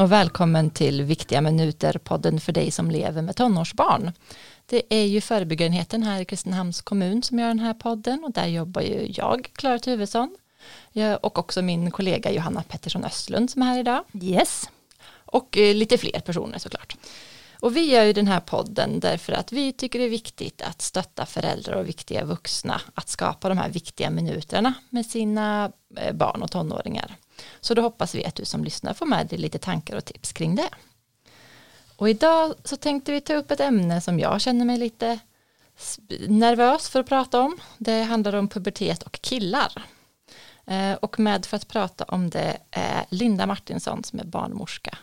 och 0.00 0.12
välkommen 0.12 0.70
till 0.70 1.02
Viktiga 1.02 1.40
minuter-podden 1.40 2.40
för 2.40 2.52
dig 2.52 2.70
som 2.70 2.90
lever 2.90 3.22
med 3.22 3.36
tonårsbarn. 3.36 4.12
Det 4.66 4.82
är 4.88 5.04
ju 5.04 5.20
förebyggarenheten 5.20 6.02
här 6.02 6.20
i 6.20 6.24
Kristinehamns 6.24 6.82
kommun 6.82 7.22
som 7.22 7.38
gör 7.38 7.48
den 7.48 7.58
här 7.58 7.74
podden 7.74 8.24
och 8.24 8.32
där 8.32 8.46
jobbar 8.46 8.82
ju 8.82 9.12
jag, 9.16 9.50
Klara 9.52 9.78
Tuvesson, 9.78 10.36
och 11.20 11.38
också 11.38 11.62
min 11.62 11.90
kollega 11.90 12.32
Johanna 12.32 12.62
Pettersson 12.62 13.04
Östlund 13.04 13.50
som 13.50 13.62
är 13.62 13.66
här 13.66 13.78
idag. 13.78 14.04
Yes. 14.22 14.70
Och 15.10 15.58
eh, 15.58 15.74
lite 15.74 15.98
fler 15.98 16.20
personer 16.20 16.58
såklart. 16.58 16.96
Och 17.60 17.76
vi 17.76 17.92
gör 17.92 18.04
ju 18.04 18.12
den 18.12 18.26
här 18.26 18.40
podden 18.40 19.00
därför 19.00 19.32
att 19.32 19.52
vi 19.52 19.72
tycker 19.72 19.98
det 19.98 20.04
är 20.04 20.10
viktigt 20.10 20.62
att 20.62 20.82
stötta 20.82 21.26
föräldrar 21.26 21.76
och 21.76 21.88
viktiga 21.88 22.24
vuxna 22.24 22.80
att 22.94 23.08
skapa 23.08 23.48
de 23.48 23.58
här 23.58 23.68
viktiga 23.68 24.10
minuterna 24.10 24.74
med 24.90 25.06
sina 25.06 25.72
eh, 25.96 26.12
barn 26.12 26.42
och 26.42 26.50
tonåringar. 26.50 27.16
Så 27.60 27.74
då 27.74 27.82
hoppas 27.82 28.14
vi 28.14 28.24
att 28.24 28.34
du 28.34 28.44
som 28.44 28.64
lyssnar 28.64 28.94
får 28.94 29.06
med 29.06 29.26
dig 29.26 29.38
lite 29.38 29.58
tankar 29.58 29.96
och 29.96 30.04
tips 30.04 30.32
kring 30.32 30.54
det. 30.54 30.68
Och 31.96 32.10
idag 32.10 32.54
så 32.64 32.76
tänkte 32.76 33.12
vi 33.12 33.20
ta 33.20 33.34
upp 33.34 33.50
ett 33.50 33.60
ämne 33.60 34.00
som 34.00 34.18
jag 34.18 34.40
känner 34.40 34.64
mig 34.64 34.78
lite 34.78 35.18
nervös 36.28 36.88
för 36.88 37.00
att 37.00 37.08
prata 37.08 37.40
om. 37.40 37.58
Det 37.78 38.02
handlar 38.02 38.34
om 38.34 38.48
pubertet 38.48 39.02
och 39.02 39.12
killar. 39.12 39.82
Eh, 40.66 40.92
och 40.92 41.20
med 41.20 41.46
för 41.46 41.56
att 41.56 41.68
prata 41.68 42.04
om 42.04 42.30
det 42.30 42.56
är 42.70 43.04
Linda 43.08 43.46
Martinsson 43.46 44.04
som 44.04 44.18
är 44.18 44.24
barnmorska. 44.24 44.98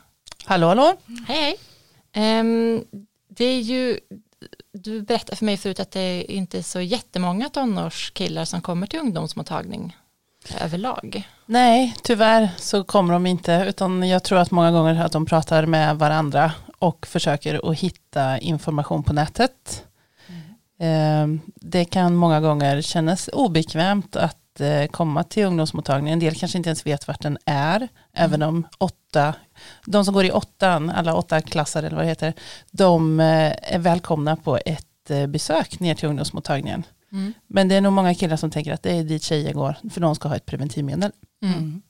Hallå 0.46 0.68
hallå. 0.68 0.98
Hej 1.28 1.42
hej. 1.42 1.58
Ehm, 2.12 2.84
det 3.28 3.46
är 3.46 3.60
ju, 3.60 4.00
du 4.72 5.02
berättade 5.02 5.36
för 5.36 5.46
mig 5.46 5.58
förut 5.58 5.80
att 5.80 5.92
det 5.92 6.00
är 6.00 6.32
inte 6.32 6.64
så 6.64 6.82
jättemånga 6.82 7.50
tonårskillar 7.50 8.46
som 8.46 8.62
kommer 8.62 8.88
till 8.88 9.00
ungdomsmottagning 9.00 9.98
överlag. 10.62 11.28
Nej, 11.46 11.96
tyvärr 12.04 12.50
så 12.58 12.84
kommer 12.84 13.14
de 13.14 13.26
inte, 13.26 13.66
utan 13.70 14.10
jag 14.10 14.24
tror 14.24 14.40
att 14.40 14.52
många 14.52 14.72
gånger 14.72 15.06
att 15.06 15.12
de 15.12 15.26
pratar 15.26 15.66
med 15.66 15.98
varandra 15.98 16.52
och 16.80 17.08
försöker 17.08 17.72
att 17.72 17.80
hitta 17.80 18.38
information 18.38 19.04
på 19.04 19.14
nätet. 19.14 19.84
Mm. 20.80 21.40
Det 21.56 21.86
kan 21.86 22.16
många 22.16 22.42
gånger 22.42 22.82
kännas 22.82 23.30
obekvämt 23.34 24.16
att 24.16 24.62
eh, 24.62 24.86
komma 24.86 25.24
till 25.24 25.46
ungdomsmottagningen. 25.46 26.14
En 26.14 26.20
del 26.20 26.36
kanske 26.36 26.58
inte 26.58 26.70
ens 26.70 26.86
vet 26.86 27.08
vart 27.08 27.22
den 27.22 27.38
är, 27.46 27.78
mm. 27.78 27.90
även 28.14 28.42
om 28.42 28.68
åtta, 28.78 29.34
de 29.86 30.06
som 30.06 30.14
går 30.14 30.26
i 30.26 30.32
åttan, 30.32 30.90
alla 30.90 31.16
åtta 31.16 31.42
klasser 31.42 31.84
eller 31.84 31.96
vad 31.96 32.06
det 32.06 32.10
heter, 32.10 32.34
de 32.72 33.20
eh, 33.20 33.74
är 33.74 33.80
välkomna 33.80 34.36
på 34.36 34.60
ett 34.66 35.10
eh, 35.10 35.28
besök 35.28 35.80
ner 35.80 35.96
till 35.96 36.10
ungdomsmottagningen. 36.10 36.84
Mm. 37.12 37.34
Men 37.48 37.68
det 37.68 37.76
är 37.76 37.82
nog 37.82 37.94
många 37.94 38.16
killar 38.16 38.38
som 38.38 38.52
tänker 38.52 38.74
att 38.74 38.84
det 38.84 38.92
är 38.92 39.04
dit 39.04 39.24
tjejer 39.24 39.54
går, 39.54 39.76
för 39.90 40.02
de 40.02 40.16
ska 40.16 40.28
ha 40.28 40.36
ett 40.36 40.46
preventivmedel. 40.46 41.12
Mm. 41.42 41.56
mm. 41.58 41.82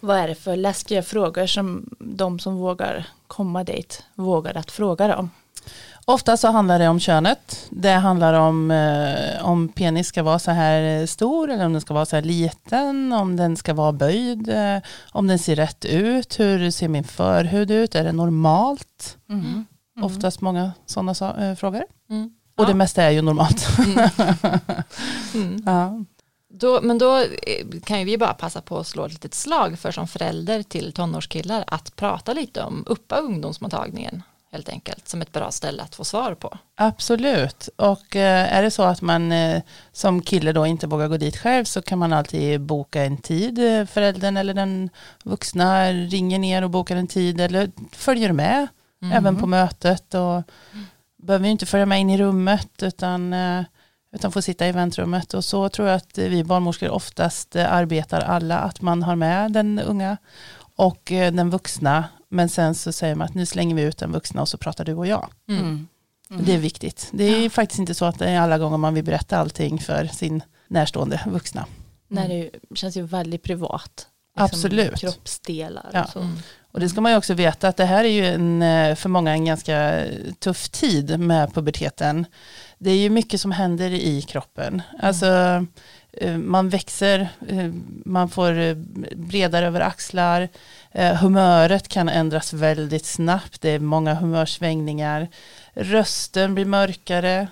Vad 0.00 0.18
är 0.18 0.28
det 0.28 0.34
för 0.34 0.56
läskiga 0.56 1.02
frågor 1.02 1.46
som 1.46 1.94
de 1.98 2.38
som 2.38 2.56
vågar 2.56 3.06
komma 3.26 3.64
dit 3.64 4.04
vågar 4.14 4.56
att 4.56 4.70
fråga 4.70 5.08
dem? 5.08 5.30
Ofta 6.04 6.36
så 6.36 6.48
handlar 6.48 6.78
det 6.78 6.88
om 6.88 7.00
könet. 7.00 7.66
Det 7.70 7.92
handlar 7.92 8.34
om 8.34 8.70
eh, 8.70 9.44
om 9.46 9.68
penis 9.68 10.06
ska 10.06 10.22
vara 10.22 10.38
så 10.38 10.50
här 10.50 11.06
stor 11.06 11.50
eller 11.50 11.66
om 11.66 11.72
den 11.72 11.80
ska 11.80 11.94
vara 11.94 12.06
så 12.06 12.16
här 12.16 12.22
liten, 12.22 13.12
om 13.12 13.36
den 13.36 13.56
ska 13.56 13.74
vara 13.74 13.92
böjd, 13.92 14.48
eh, 14.48 14.78
om 15.12 15.26
den 15.26 15.38
ser 15.38 15.56
rätt 15.56 15.84
ut, 15.84 16.40
hur 16.40 16.70
ser 16.70 16.88
min 16.88 17.04
förhud 17.04 17.70
ut, 17.70 17.94
är 17.94 18.04
det 18.04 18.12
normalt? 18.12 19.16
Mm. 19.28 19.44
Mm. 19.44 19.66
Oftast 20.02 20.40
många 20.40 20.72
sådana 20.86 21.50
äh, 21.50 21.54
frågor. 21.54 21.84
Mm. 22.10 22.34
Och 22.60 22.66
det 22.66 22.74
mesta 22.74 23.02
är 23.02 23.10
ju 23.10 23.22
normalt. 23.22 23.68
Mm. 25.34 25.62
ja. 25.66 26.04
Då, 26.48 26.80
men 26.82 26.98
då 26.98 27.18
eh, 27.18 27.80
kan 27.84 27.98
ju 27.98 28.04
vi 28.04 28.18
bara 28.18 28.34
passa 28.34 28.60
på 28.60 28.78
att 28.78 28.86
slå 28.86 29.04
ett 29.04 29.12
litet 29.12 29.34
slag 29.34 29.78
för 29.78 29.90
som 29.90 30.08
förälder 30.08 30.62
till 30.62 30.92
tonårskillar 30.92 31.64
att 31.66 31.96
prata 31.96 32.32
lite 32.32 32.62
om 32.62 32.84
uppa 32.86 33.16
ungdomsmottagningen 33.16 34.22
helt 34.52 34.68
enkelt 34.68 35.08
som 35.08 35.22
ett 35.22 35.32
bra 35.32 35.50
ställe 35.50 35.82
att 35.82 35.94
få 35.94 36.04
svar 36.04 36.34
på. 36.34 36.58
Absolut, 36.74 37.68
och 37.76 38.16
eh, 38.16 38.56
är 38.56 38.62
det 38.62 38.70
så 38.70 38.82
att 38.82 39.02
man 39.02 39.32
eh, 39.32 39.62
som 39.92 40.22
kille 40.22 40.52
då 40.52 40.66
inte 40.66 40.86
vågar 40.86 41.08
gå 41.08 41.16
dit 41.16 41.36
själv 41.36 41.64
så 41.64 41.82
kan 41.82 41.98
man 41.98 42.12
alltid 42.12 42.60
boka 42.60 43.04
en 43.04 43.16
tid. 43.16 43.58
Föräldern 43.90 44.36
eller 44.36 44.54
den 44.54 44.90
vuxna 45.24 45.92
ringer 45.92 46.38
ner 46.38 46.64
och 46.64 46.70
bokar 46.70 46.96
en 46.96 47.06
tid 47.06 47.40
eller 47.40 47.70
följer 47.92 48.32
med 48.32 48.68
mm. 49.02 49.16
även 49.16 49.36
på 49.36 49.46
mötet 49.46 50.14
och 50.14 50.42
mm. 51.20 51.26
behöver 51.26 51.48
inte 51.48 51.66
följa 51.66 51.86
med 51.86 52.00
in 52.00 52.10
i 52.10 52.18
rummet 52.18 52.82
utan 52.82 53.34
utan 54.12 54.32
får 54.32 54.40
sitta 54.40 54.68
i 54.68 54.72
väntrummet. 54.72 55.34
Och 55.34 55.44
så 55.44 55.68
tror 55.68 55.88
jag 55.88 55.96
att 55.96 56.18
vi 56.18 56.44
barnmorskor 56.44 56.90
oftast 56.90 57.56
arbetar 57.56 58.20
alla, 58.20 58.58
att 58.58 58.80
man 58.80 59.02
har 59.02 59.16
med 59.16 59.52
den 59.52 59.78
unga 59.78 60.16
och 60.76 61.12
eh, 61.12 61.32
den 61.32 61.50
vuxna. 61.50 62.04
Men 62.28 62.48
sen 62.48 62.74
så 62.74 62.92
säger 62.92 63.14
man 63.14 63.24
att 63.24 63.34
nu 63.34 63.46
slänger 63.46 63.74
vi 63.74 63.82
ut 63.82 63.98
den 63.98 64.12
vuxna 64.12 64.40
och 64.40 64.48
så 64.48 64.58
pratar 64.58 64.84
du 64.84 64.94
och 64.94 65.06
jag. 65.06 65.30
Mm. 65.48 65.62
Mm. 65.62 65.88
mm. 66.30 66.44
Det 66.44 66.54
är 66.54 66.58
viktigt. 66.58 67.08
Det 67.12 67.24
är 67.24 67.42
ja. 67.42 67.50
faktiskt 67.50 67.78
inte 67.78 67.94
så 67.94 68.04
att 68.04 68.18
det 68.18 68.28
är 68.28 68.40
alla 68.40 68.58
gånger 68.58 68.76
man 68.76 68.94
vill 68.94 69.04
berätta 69.04 69.38
allting 69.38 69.78
för 69.78 70.06
sin 70.06 70.42
närstående 70.68 71.20
vuxna. 71.26 71.66
Nej, 72.08 72.28
det 72.70 72.76
känns 72.76 72.96
ju 72.96 73.02
väldigt 73.02 73.42
privat. 73.42 74.06
Liksom 74.36 74.44
Absolut. 74.44 75.00
Kroppsdelar 75.00 75.90
ja. 75.92 76.04
och 76.04 76.10
så. 76.10 76.28
Och 76.72 76.80
det 76.80 76.88
ska 76.88 77.00
man 77.00 77.12
ju 77.12 77.18
också 77.18 77.34
veta 77.34 77.68
att 77.68 77.76
det 77.76 77.84
här 77.84 78.04
är 78.04 78.08
ju 78.08 78.26
en, 78.26 78.62
eh, 78.62 78.94
för 78.94 79.08
många 79.08 79.32
en 79.32 79.44
ganska 79.44 80.04
tuff 80.38 80.68
tid 80.68 81.20
med 81.20 81.54
puberteten 81.54 82.26
det 82.82 82.90
är 82.90 82.96
ju 82.96 83.10
mycket 83.10 83.40
som 83.40 83.52
händer 83.52 83.90
i 83.90 84.22
kroppen. 84.22 84.82
Mm. 84.90 85.06
Alltså, 85.06 85.26
eh, 86.12 86.36
man 86.36 86.68
växer, 86.68 87.28
eh, 87.48 87.70
man 88.04 88.28
får 88.28 88.74
bredare 89.16 89.66
över 89.66 89.80
axlar, 89.80 90.48
humöret 91.20 91.88
kan 91.88 92.08
ändras 92.08 92.52
väldigt 92.52 93.06
snabbt, 93.06 93.60
det 93.60 93.70
är 93.70 93.78
många 93.78 94.14
humörsvängningar, 94.14 95.28
rösten 95.74 96.54
blir 96.54 96.64
mörkare, 96.64 97.48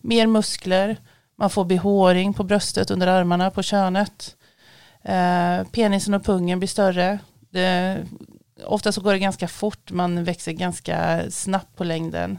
mer 0.00 0.26
muskler, 0.26 0.96
man 1.36 1.50
får 1.50 1.64
behåring 1.64 2.34
på 2.34 2.42
bröstet, 2.42 2.90
under 2.90 3.06
armarna, 3.06 3.50
på 3.50 3.62
könet, 3.62 4.36
penisen 5.72 6.14
och 6.14 6.24
pungen 6.24 6.58
blir 6.58 6.68
större, 6.68 7.18
det, 7.50 7.98
ofta 8.64 8.92
så 8.92 9.00
går 9.00 9.12
det 9.12 9.18
ganska 9.18 9.48
fort, 9.48 9.90
man 9.90 10.24
växer 10.24 10.52
ganska 10.52 11.22
snabbt 11.30 11.76
på 11.76 11.84
längden. 11.84 12.38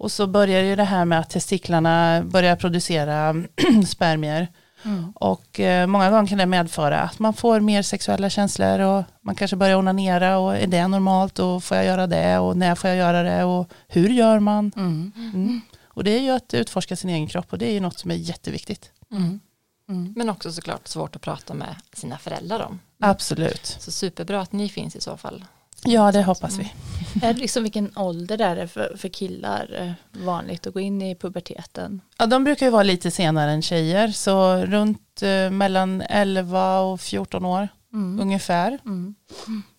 Och 0.00 0.12
så 0.12 0.26
börjar 0.26 0.62
ju 0.62 0.76
det 0.76 0.84
här 0.84 1.04
med 1.04 1.20
att 1.20 1.30
testiklarna 1.30 2.22
börjar 2.24 2.56
producera 2.56 3.34
spermier. 3.86 4.48
Mm. 4.82 5.12
Och 5.14 5.60
eh, 5.60 5.86
många 5.86 6.10
gånger 6.10 6.26
kan 6.26 6.38
det 6.38 6.46
medföra 6.46 7.00
att 7.00 7.18
man 7.18 7.34
får 7.34 7.60
mer 7.60 7.82
sexuella 7.82 8.30
känslor 8.30 8.80
och 8.80 9.04
man 9.20 9.34
kanske 9.34 9.56
börjar 9.56 9.76
onanera 9.76 10.38
och 10.38 10.56
är 10.56 10.66
det 10.66 10.88
normalt 10.88 11.38
och 11.38 11.64
får 11.64 11.76
jag 11.76 11.86
göra 11.86 12.06
det 12.06 12.38
och 12.38 12.56
när 12.56 12.74
får 12.74 12.90
jag 12.90 12.96
göra 12.96 13.22
det 13.22 13.44
och 13.44 13.72
hur 13.88 14.08
gör 14.08 14.38
man? 14.38 14.72
Mm. 14.76 15.12
Mm. 15.16 15.60
Och 15.84 16.04
det 16.04 16.10
är 16.10 16.20
ju 16.20 16.30
att 16.30 16.54
utforska 16.54 16.96
sin 16.96 17.10
egen 17.10 17.26
kropp 17.26 17.52
och 17.52 17.58
det 17.58 17.66
är 17.66 17.72
ju 17.72 17.80
något 17.80 17.98
som 17.98 18.10
är 18.10 18.14
jätteviktigt. 18.14 18.90
Mm. 19.10 19.40
Mm. 19.88 20.12
Men 20.16 20.30
också 20.30 20.52
såklart 20.52 20.88
svårt 20.88 21.16
att 21.16 21.22
prata 21.22 21.54
med 21.54 21.76
sina 21.92 22.18
föräldrar 22.18 22.60
om. 22.60 22.80
Absolut. 23.00 23.76
Så 23.80 23.90
superbra 23.90 24.40
att 24.40 24.52
ni 24.52 24.68
finns 24.68 24.96
i 24.96 25.00
så 25.00 25.16
fall. 25.16 25.44
Ja, 25.84 26.12
det 26.12 26.22
hoppas 26.22 26.58
vi. 26.58 26.62
Mm. 26.62 27.28
Är 27.28 27.34
det 27.34 27.40
liksom 27.40 27.62
vilken 27.62 27.98
ålder 27.98 28.40
är 28.40 28.56
det 28.56 28.68
för, 28.68 28.96
för 28.96 29.08
killar 29.08 29.76
eh, 29.78 30.22
vanligt 30.24 30.66
att 30.66 30.74
gå 30.74 30.80
in 30.80 31.02
i 31.02 31.14
puberteten? 31.14 32.00
Ja, 32.18 32.26
de 32.26 32.44
brukar 32.44 32.66
ju 32.66 32.72
vara 32.72 32.82
lite 32.82 33.10
senare 33.10 33.50
än 33.50 33.62
tjejer, 33.62 34.08
så 34.08 34.56
runt 34.56 35.22
eh, 35.22 35.50
mellan 35.50 36.00
11 36.02 36.80
och 36.80 37.00
14 37.00 37.44
år 37.44 37.68
mm. 37.92 38.20
ungefär 38.20 38.78
mm. 38.84 39.14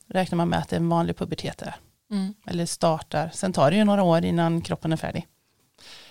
räknar 0.07 0.35
man 0.35 0.49
med 0.49 0.59
att 0.59 0.69
det 0.69 0.75
är 0.75 0.79
en 0.79 0.89
vanlig 0.89 1.17
pubertet 1.17 1.61
är. 1.61 1.75
Mm. 2.11 2.33
Eller 2.45 2.65
startar. 2.65 3.29
Sen 3.33 3.53
tar 3.53 3.71
det 3.71 3.77
ju 3.77 3.83
några 3.83 4.03
år 4.03 4.25
innan 4.25 4.61
kroppen 4.61 4.93
är 4.93 4.97
färdig. 4.97 5.27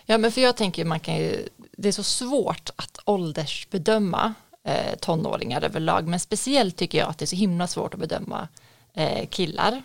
Ja, 0.07 0.19
men 0.19 0.33
för 0.33 0.41
jag 0.41 0.57
tänker 0.57 0.85
man 0.85 1.01
kan 1.01 1.17
ju, 1.17 1.49
det 1.73 1.89
är 1.89 1.93
så 1.93 2.03
svårt 2.03 2.71
att 2.77 2.99
åldersbedöma 3.05 4.35
eh, 4.71 4.97
tonåringar 5.01 5.63
överlag, 5.63 6.07
men 6.09 6.21
speciellt 6.21 6.77
tycker 6.77 6.99
jag 6.99 7.09
att 7.09 7.19
det 7.19 7.25
är 7.25 7.27
så 7.27 7.37
himla 7.37 7.67
svårt 7.67 7.95
att 7.95 8.01
bedöma 8.01 8.49
eh, 8.95 9.27
killar. 9.29 9.83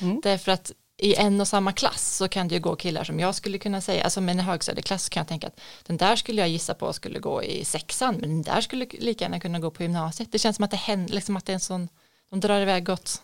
Mm. 0.00 0.20
Därför 0.22 0.52
att 0.52 0.72
i 0.98 1.14
en 1.14 1.40
och 1.40 1.48
samma 1.48 1.72
klass 1.72 2.16
så 2.16 2.28
kan 2.28 2.48
det 2.48 2.54
ju 2.54 2.60
gå 2.60 2.76
killar 2.76 3.04
som 3.04 3.20
jag 3.20 3.34
skulle 3.34 3.58
kunna 3.58 3.80
säga, 3.80 4.04
alltså 4.04 4.20
med 4.20 4.32
en 4.32 4.40
högstadieklass 4.40 5.08
kan 5.08 5.20
jag 5.20 5.28
tänka 5.28 5.46
att 5.46 5.60
den 5.86 5.96
där 5.96 6.16
skulle 6.16 6.40
jag 6.40 6.48
gissa 6.48 6.74
på 6.74 6.92
skulle 6.92 7.18
gå 7.18 7.42
i 7.42 7.64
sexan, 7.64 8.14
men 8.14 8.30
den 8.30 8.42
där 8.42 8.60
skulle 8.60 8.86
lika 8.90 9.24
gärna 9.24 9.40
kunna 9.40 9.58
gå 9.58 9.70
på 9.70 9.82
gymnasiet. 9.82 10.32
Det 10.32 10.38
känns 10.38 10.56
som 10.56 10.64
att 10.64 10.70
det 10.70 10.76
händer, 10.76 11.14
liksom 11.14 11.36
att 11.36 11.46
det 11.46 11.52
är 11.52 11.54
en 11.54 11.60
sån, 11.60 11.88
de 12.30 12.40
drar 12.40 12.60
iväg 12.60 12.88
åt 12.88 13.22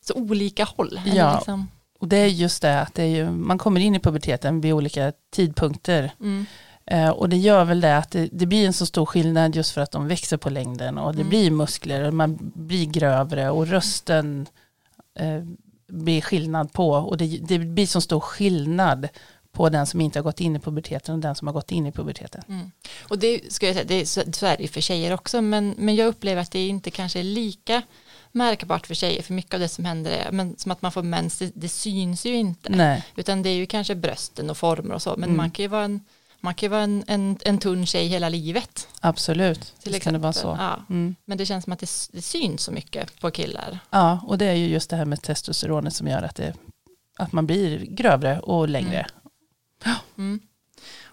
så 0.00 0.14
olika 0.14 0.64
håll. 0.64 1.00
Ja, 1.06 1.34
liksom. 1.36 1.68
och 1.98 2.08
det 2.08 2.16
är 2.16 2.26
just 2.26 2.62
det 2.62 2.80
att 2.80 2.94
det 2.94 3.02
är 3.02 3.08
ju, 3.16 3.30
man 3.30 3.58
kommer 3.58 3.80
in 3.80 3.94
i 3.94 4.00
puberteten 4.00 4.60
vid 4.60 4.72
olika 4.72 5.12
tidpunkter. 5.32 6.10
Mm. 6.20 6.46
Eh, 6.86 7.08
och 7.08 7.28
det 7.28 7.36
gör 7.36 7.64
väl 7.64 7.80
det 7.80 7.96
att 7.96 8.10
det, 8.10 8.28
det, 8.32 8.46
blir 8.46 8.66
en 8.66 8.72
så 8.72 8.86
stor 8.86 9.06
skillnad 9.06 9.56
just 9.56 9.70
för 9.70 9.80
att 9.80 9.90
de 9.90 10.08
växer 10.08 10.36
på 10.36 10.50
längden 10.50 10.98
och 10.98 11.12
det 11.12 11.20
mm. 11.20 11.28
blir 11.28 11.50
muskler 11.50 12.02
och 12.02 12.14
man 12.14 12.38
blir 12.54 12.86
grövre 12.86 13.50
och 13.50 13.68
rösten 13.68 14.46
eh, 15.18 15.42
blir 15.86 16.20
skillnad 16.20 16.72
på 16.72 16.90
och 16.90 17.16
det, 17.16 17.26
det 17.26 17.58
blir 17.58 17.86
så 17.86 18.00
stor 18.00 18.20
skillnad 18.20 19.08
på 19.52 19.68
den 19.68 19.86
som 19.86 20.00
inte 20.00 20.18
har 20.18 20.24
gått 20.24 20.40
in 20.40 20.56
i 20.56 20.58
puberteten 20.58 21.14
och 21.14 21.20
den 21.20 21.34
som 21.34 21.48
har 21.48 21.52
gått 21.52 21.72
in 21.72 21.86
i 21.86 21.92
puberteten. 21.92 22.42
Mm. 22.48 22.70
Och 23.02 23.18
det 23.18 23.52
ska 23.52 23.66
jag 23.66 23.74
säga, 23.74 23.86
det 23.88 23.94
är, 23.94 24.32
så 24.32 24.46
är 24.46 24.56
det 24.56 24.68
för 24.68 24.80
tjejer 24.80 25.12
också, 25.12 25.42
men, 25.42 25.74
men 25.78 25.96
jag 25.96 26.06
upplever 26.06 26.42
att 26.42 26.50
det 26.50 26.66
inte 26.66 26.90
kanske 26.90 27.18
är 27.18 27.24
lika 27.24 27.82
märkbart 28.32 28.86
för 28.86 28.94
tjejer, 28.94 29.22
för 29.22 29.34
mycket 29.34 29.54
av 29.54 29.60
det 29.60 29.68
som 29.68 29.84
händer 29.84 30.10
är 30.10 30.32
men 30.32 30.56
som 30.58 30.72
att 30.72 30.82
man 30.82 30.92
får 30.92 31.02
mens, 31.02 31.38
det, 31.38 31.52
det 31.54 31.68
syns 31.68 32.26
ju 32.26 32.34
inte. 32.34 32.68
Nej, 32.68 33.04
Utan 33.16 33.42
det 33.42 33.48
är 33.48 33.54
ju 33.54 33.66
kanske 33.66 33.94
brösten 33.94 34.50
och 34.50 34.56
former 34.56 34.94
och 34.94 35.02
så, 35.02 35.10
men 35.10 35.24
Mm. 35.24 35.36
man 35.36 35.50
kan 35.50 35.62
ju 35.62 35.68
vara 35.68 35.84
en, 35.84 36.00
man 36.44 36.54
kan 36.54 36.66
ju 36.66 36.70
vara 36.70 36.82
en, 36.82 37.04
en, 37.06 37.38
en 37.44 37.58
tunn 37.58 37.86
tjej 37.86 38.06
hela 38.06 38.28
livet. 38.28 38.88
absolut. 39.00 39.74
Till 39.82 39.92
Visst 39.92 40.04
kan 40.04 40.12
det 40.12 40.18
vara 40.18 40.32
så. 40.32 40.56
Ja. 40.60 40.78
Mm. 40.90 41.16
Men 41.24 41.38
det 41.38 41.46
känns 41.46 41.64
som 41.64 41.72
att 41.72 41.78
det, 41.78 41.90
det 42.12 42.22
syns 42.22 42.62
så 42.62 42.72
mycket 42.72 43.20
på 43.20 43.30
killar. 43.30 43.78
Ja, 43.90 44.20
och 44.26 44.38
det 44.38 44.46
är 44.46 44.54
ju 44.54 44.66
just 44.66 44.90
det 44.90 44.96
här 44.96 45.04
med 45.04 45.22
testosteronet 45.22 45.94
som 45.94 46.06
gör 46.08 46.22
att, 46.22 46.36
det, 46.36 46.54
att 47.18 47.32
man 47.32 47.46
blir 47.46 47.78
grövre 47.78 48.40
och 48.40 48.68
längre. 48.68 49.06
Mm. 50.18 50.40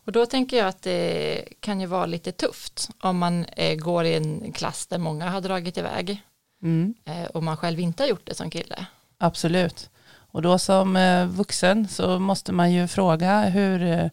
Och 0.05 0.11
då 0.11 0.25
tänker 0.25 0.57
jag 0.57 0.67
att 0.67 0.81
det 0.81 1.45
kan 1.59 1.81
ju 1.81 1.85
vara 1.87 2.05
lite 2.05 2.31
tufft 2.31 2.89
om 3.01 3.17
man 3.17 3.45
eh, 3.45 3.75
går 3.75 4.05
i 4.05 4.15
en 4.15 4.51
klass 4.51 4.87
där 4.87 4.97
många 4.97 5.29
har 5.29 5.41
dragit 5.41 5.77
iväg 5.77 6.21
Mm. 6.63 6.93
eh, 7.05 7.23
och 7.23 7.43
man 7.43 7.57
själv 7.57 7.79
inte 7.79 8.03
har 8.03 8.07
gjort 8.07 8.25
det 8.27 8.35
som 8.35 8.49
kille. 8.49 8.85
Absolut. 9.17 9.89
Och 10.13 10.41
då 10.41 10.59
som 10.59 10.95
eh, 10.95 11.25
vuxen 11.25 11.87
så 11.87 12.19
måste 12.19 12.51
man 12.51 12.71
ju 12.71 12.87
fråga 12.87 13.41
hur, 13.41 13.81
eh, 13.83 14.07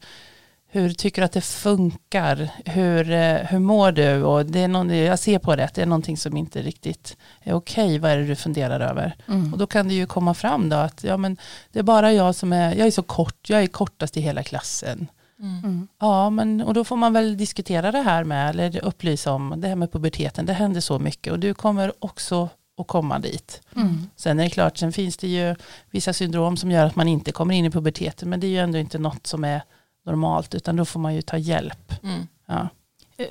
hur 0.70 0.90
tycker 0.90 1.22
du 1.22 1.26
att 1.26 1.32
det 1.32 1.40
funkar? 1.40 2.50
Hur, 2.64 3.10
eh, 3.10 3.34
hur 3.34 3.58
mår 3.58 3.92
du? 3.92 4.22
Och 4.22 4.46
det 4.46 4.60
är 4.60 4.68
någon, 4.68 4.98
jag 4.98 5.18
ser 5.18 5.38
på 5.38 5.56
det 5.56 5.64
att 5.64 5.74
det 5.74 5.82
är 5.82 5.86
någonting 5.86 6.16
som 6.16 6.36
inte 6.36 6.62
riktigt 6.62 7.16
är 7.42 7.52
okej. 7.52 7.98
Vad 7.98 8.10
är 8.10 8.16
det 8.16 8.24
du 8.24 8.36
funderar 8.36 8.80
över? 8.80 9.16
Mm. 9.28 9.52
Och 9.52 9.58
då 9.58 9.66
kan 9.66 9.88
det 9.88 9.94
ju 9.94 10.06
komma 10.06 10.34
fram 10.34 10.68
då 10.68 10.76
att 10.76 11.04
ja, 11.04 11.16
men 11.16 11.36
det 11.72 11.78
är 11.78 11.82
bara 11.82 12.12
jag 12.12 12.34
som 12.34 12.52
är, 12.52 12.74
jag 12.74 12.86
är 12.86 12.90
så 12.90 13.02
kort, 13.02 13.50
jag 13.50 13.62
är 13.62 13.66
kortast 13.66 14.16
i 14.16 14.20
hela 14.20 14.42
klassen. 14.42 15.06
Mm. 15.40 15.58
Mm. 15.58 15.88
Ja, 16.00 16.30
men 16.30 16.62
och 16.62 16.74
då 16.74 16.84
får 16.84 16.96
man 16.96 17.12
väl 17.12 17.36
diskutera 17.36 17.92
det 17.92 18.02
här 18.02 18.24
med, 18.24 18.50
eller 18.50 18.84
upplysa 18.84 19.32
om 19.32 19.54
det 19.56 19.68
här 19.68 19.76
med 19.76 19.92
puberteten. 19.92 20.46
Det 20.46 20.52
händer 20.52 20.80
så 20.80 20.98
mycket 20.98 21.32
och 21.32 21.38
du 21.38 21.54
kommer 21.54 21.92
också 21.98 22.48
att 22.78 22.86
komma 22.86 23.18
dit. 23.18 23.62
Mm. 23.76 24.06
Sen 24.16 24.40
är 24.40 24.44
det 24.44 24.50
klart, 24.50 24.76
sen 24.76 24.92
finns 24.92 25.16
det 25.16 25.28
ju 25.28 25.54
vissa 25.90 26.12
syndrom 26.12 26.56
som 26.56 26.70
gör 26.70 26.86
att 26.86 26.96
man 26.96 27.08
inte 27.08 27.32
kommer 27.32 27.54
in 27.54 27.64
i 27.64 27.70
puberteten, 27.70 28.30
men 28.30 28.40
det 28.40 28.46
är 28.46 28.48
ju 28.48 28.58
ändå 28.58 28.78
inte 28.78 28.98
något 28.98 29.26
som 29.26 29.44
är 29.44 29.62
normalt, 30.08 30.54
utan 30.54 30.76
då 30.76 30.84
får 30.84 31.00
man 31.00 31.14
ju 31.14 31.22
ta 31.22 31.36
hjälp. 31.38 31.92
Mm. 32.02 32.26
Ja, 32.46 32.68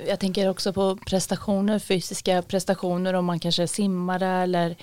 Jag 0.08 0.20
tänker 0.20 0.48
också 0.48 0.72
på 0.72 0.96
prestationer, 1.06 1.78
fysiska 1.78 2.42
prestationer 2.42 3.14
om 3.14 3.24
man 3.24 3.40
kanske 3.40 3.62
är 3.62 3.66
simmare 3.66 4.28
eller 4.28 4.76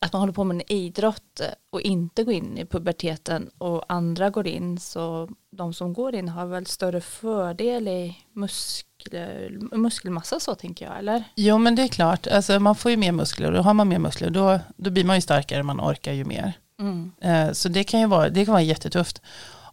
att 0.00 0.12
man 0.12 0.20
håller 0.20 0.32
på 0.32 0.44
med 0.44 0.54
en 0.54 0.72
idrott 0.72 1.40
och 1.70 1.80
inte 1.80 2.24
går 2.24 2.34
in 2.34 2.58
i 2.58 2.64
puberteten 2.66 3.50
och 3.58 3.84
andra 3.88 4.30
går 4.30 4.46
in 4.46 4.80
så 4.80 5.28
de 5.50 5.74
som 5.74 5.92
går 5.92 6.14
in 6.14 6.28
har 6.28 6.46
väl 6.46 6.66
större 6.66 7.00
fördel 7.00 7.88
i 7.88 8.18
muskler, 8.32 9.58
muskelmassa 9.76 10.40
så 10.40 10.54
tänker 10.54 10.84
jag 10.86 10.98
eller? 10.98 11.24
Jo, 11.36 11.58
men 11.58 11.74
det 11.74 11.82
är 11.82 11.88
klart, 11.88 12.26
alltså, 12.26 12.60
man 12.60 12.74
får 12.74 12.90
ju 12.90 12.96
mer 12.96 13.12
muskler 13.12 13.46
och 13.48 13.52
då 13.54 13.60
har 13.62 13.74
man 13.74 13.88
mer 13.88 13.98
muskler, 13.98 14.30
då, 14.30 14.60
då 14.76 14.90
blir 14.90 15.04
man 15.04 15.16
ju 15.16 15.20
starkare, 15.22 15.62
man 15.62 15.80
orkar 15.80 16.12
ju 16.12 16.24
mer. 16.24 16.52
Mm. 16.80 17.12
Eh, 17.20 17.52
Så 17.52 17.68
det 17.68 17.84
kan 17.84 18.00
ju 18.00 18.06
vara, 18.06 18.28
det 18.28 18.44
kan 18.44 18.52
vara 18.52 18.62
jättetufft. 18.62 19.22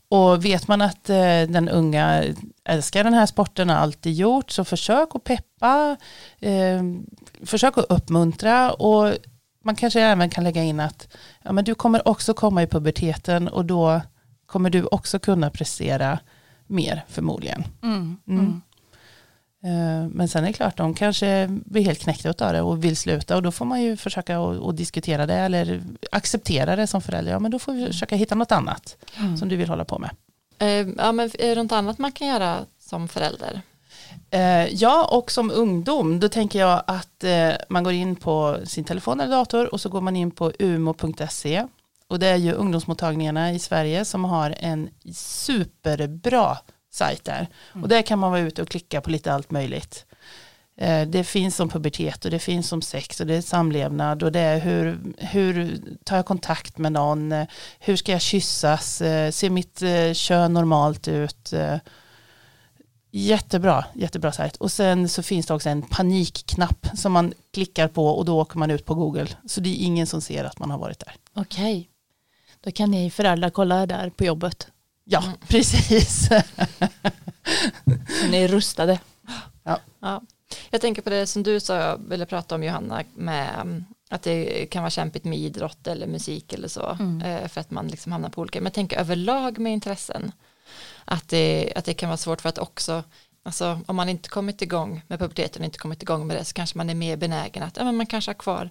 Och 0.10 0.46
vet 0.46 0.68
man 0.68 0.82
att 0.82 1.10
eh, 1.10 1.42
den 1.48 1.70
unga 1.70 2.24
älskar 2.66 3.04
den 3.04 3.14
här 3.14 3.26
sporten 3.26 3.70
och 3.70 3.76
alltid 3.76 4.14
gjort, 4.14 4.52
så 4.52 4.66
försök 4.66 5.10
att 5.16 5.24
peppa, 5.24 5.98
eh, 6.40 6.84
försök 7.44 7.78
att 7.78 7.86
uppmuntra 7.90 8.72
och 8.72 9.14
man 9.64 9.76
kanske 9.76 10.02
även 10.02 10.30
kan 10.30 10.44
lägga 10.44 10.64
in 10.64 10.80
att 10.80 11.08
ja, 11.44 11.52
men 11.52 11.64
du 11.64 11.76
kommer 11.76 12.08
också 12.08 12.34
komma 12.34 12.64
i 12.64 12.68
puberteten 12.68 13.48
och 13.48 13.66
då 13.66 14.02
kommer 14.46 14.70
du 14.70 14.84
också 14.84 15.20
kunna 15.20 15.50
prestera 15.50 16.20
mer 16.68 17.06
förmodligen. 17.08 17.64
Mm. 17.84 18.18
Mm. 18.28 18.62
Eh, 19.66 20.08
Men 20.10 20.28
sen 20.28 20.44
är 20.44 20.48
det 20.48 20.54
klart, 20.54 20.78
de 20.78 20.94
kanske 20.94 21.48
blir 21.50 21.84
helt 21.84 22.00
knäckta 22.00 22.48
av 22.48 22.54
det 22.54 22.62
och 22.62 22.84
vill 22.84 22.98
sluta 22.98 23.36
och 23.36 23.42
då 23.44 23.52
får 23.52 23.66
man 23.66 23.82
ju 23.82 23.98
försöka 23.98 24.40
att 24.40 24.78
diskutera 24.78 25.26
det 25.26 25.34
eller 25.36 25.82
acceptera 26.12 26.76
det 26.76 26.88
som 26.88 27.02
förälder. 27.02 27.32
Ja, 27.32 27.40
men 27.40 27.52
då 27.52 27.60
får 27.60 27.74
vi 27.74 27.86
försöka 27.88 28.16
hitta 28.16 28.36
något 28.36 28.52
annat 28.52 28.98
Mm. 29.20 29.38
som 29.38 29.50
du 29.50 29.56
vill 29.56 29.70
hålla 29.70 29.86
på 29.86 30.00
med. 30.00 30.10
Eh, 30.60 30.88
ja, 30.98 31.12
men 31.12 31.30
är 31.40 31.56
det 31.56 31.64
något 31.64 31.72
annat 31.72 31.98
man 31.98 32.12
kan 32.12 32.28
göra 32.28 32.60
som 32.80 33.08
förälder? 33.08 33.62
Eh, 34.30 34.66
Ja, 34.74 35.06
och 35.12 35.32
som 35.32 35.52
ungdom, 35.52 36.20
då 36.20 36.30
tänker 36.30 36.60
jag 36.60 36.84
att 36.88 37.24
man 37.70 37.84
går 37.84 37.94
in 37.94 38.16
på 38.16 38.58
sin 38.66 38.84
telefon 38.84 39.20
eller 39.20 39.36
dator 39.36 39.74
och 39.74 39.82
så 39.82 39.90
går 39.90 40.02
man 40.02 40.16
in 40.16 40.32
på 40.32 40.52
umo.se. 40.60 41.68
Och 42.08 42.20
det 42.20 42.28
är 42.28 42.36
ju 42.36 42.52
ungdomsmottagningarna 42.54 43.52
i 43.52 43.60
Sverige 43.60 44.06
som 44.06 44.24
har 44.26 44.56
en 44.60 44.90
superbra 45.14 46.58
sajt 46.96 47.24
där. 47.24 47.48
Och 47.82 47.88
där 47.88 48.02
kan 48.02 48.20
man 48.20 48.32
vara 48.32 48.42
ute 48.42 48.62
och 48.62 48.70
klicka 48.70 49.02
på 49.02 49.10
lite 49.10 49.34
allt 49.34 49.52
möjligt. 49.52 50.06
Eh, 50.78 51.08
Det 51.08 51.24
finns 51.24 51.56
som 51.56 51.70
pubertet 51.70 52.26
och 52.26 52.32
det 52.32 52.40
finns 52.40 52.68
som 52.68 52.82
sex 52.82 53.20
och 53.20 53.28
det 53.28 53.36
är 53.36 53.42
samlevnad 53.42 54.24
och 54.24 54.32
det 54.32 54.40
är 54.40 54.60
hur, 54.60 55.00
hur 55.18 55.80
tar 56.04 56.16
jag 56.16 56.26
kontakt 56.26 56.78
med 56.78 56.92
någon, 56.92 57.34
hur 57.80 57.96
ska 57.96 58.12
jag 58.12 58.22
kyssas, 58.22 59.02
Eh, 59.02 59.32
ser 59.32 59.50
mitt 59.50 59.82
eh, 59.82 60.14
kön 60.14 60.54
normalt 60.54 61.08
ut, 61.08 61.54
Jättebra, 63.18 63.86
jättebra 63.94 64.32
sajt. 64.32 64.56
Och 64.56 64.72
sen 64.72 65.10
så 65.10 65.24
finns 65.24 65.46
det 65.46 65.54
också 65.54 65.70
en 65.70 65.82
panikknapp 65.82 66.88
som 66.96 67.12
man 67.12 67.34
klickar 67.54 67.88
på 67.88 68.08
och 68.08 68.26
då 68.26 68.42
åker 68.42 68.58
man 68.58 68.72
ut 68.72 68.86
på 68.86 68.96
Google. 68.96 69.28
Så 69.46 69.62
det 69.62 69.70
är 69.70 69.86
ingen 69.86 70.08
som 70.08 70.22
ser 70.22 70.44
att 70.44 70.60
man 70.60 70.72
har 70.72 70.78
varit 70.78 71.00
där. 71.00 71.16
Okej, 71.34 71.90
då 72.64 72.72
kan 72.72 72.92
ni 72.92 73.10
föräldrar 73.12 73.50
kolla 73.50 73.86
där 73.86 74.10
på 74.10 74.26
jobbet. 74.26 74.68
Ja, 75.08 75.24
Mm. 75.24 75.38
precis. 75.48 76.30
Ni 78.32 78.38
är 78.38 78.48
rustade. 78.48 79.00
Ja. 80.00 80.22
Jag 80.70 80.82
tänker 80.82 81.02
på 81.02 81.10
det 81.10 81.28
som 81.28 81.44
du 81.44 81.60
sa, 81.60 81.96
ville 81.96 82.26
prata 82.26 82.56
om 82.56 82.64
Johanna, 82.64 83.04
med 83.16 83.60
um, 83.62 83.86
att 84.10 84.22
det 84.24 84.66
kan 84.66 84.84
vara 84.84 84.90
kämpigt 84.90 85.24
med 85.26 85.40
idrott 85.40 85.88
eller 85.88 86.08
musik 86.08 86.54
eller 86.54 86.68
så, 86.68 86.98
Mm. 87.00 87.22
eh, 87.22 87.48
för 87.48 87.62
att 87.62 87.72
man 87.72 87.88
liksom 87.88 88.12
hamnar 88.12 88.30
på 88.30 88.42
olika, 88.42 88.62
men 88.62 88.72
tänker 88.72 88.98
överlag 89.00 89.60
med 89.60 89.74
intressen, 89.74 90.32
att 91.06 91.28
det, 91.30 91.74
att 91.76 91.86
det 91.86 91.94
kan 91.94 92.10
vara 92.10 92.18
svårt 92.18 92.42
för 92.42 92.50
att 92.50 92.58
också, 92.58 93.04
alltså 93.44 93.80
om 93.86 93.96
man 93.96 94.10
inte 94.10 94.30
kommit 94.30 94.62
igång 94.62 95.02
med 95.08 95.20
puberteten 95.20 95.62
och 95.62 95.66
inte 95.66 95.78
kommit 95.80 96.02
igång 96.04 96.28
med 96.28 96.38
det 96.38 96.46
så 96.46 96.54
kanske 96.54 96.78
man 96.78 96.90
är 96.90 96.96
mer 96.96 97.18
benägen 97.18 97.64
att, 97.64 97.78
ja 97.78 97.84
men 97.84 97.98
man 97.98 98.06
kanske 98.06 98.30
har 98.30 98.36
kvar 98.36 98.70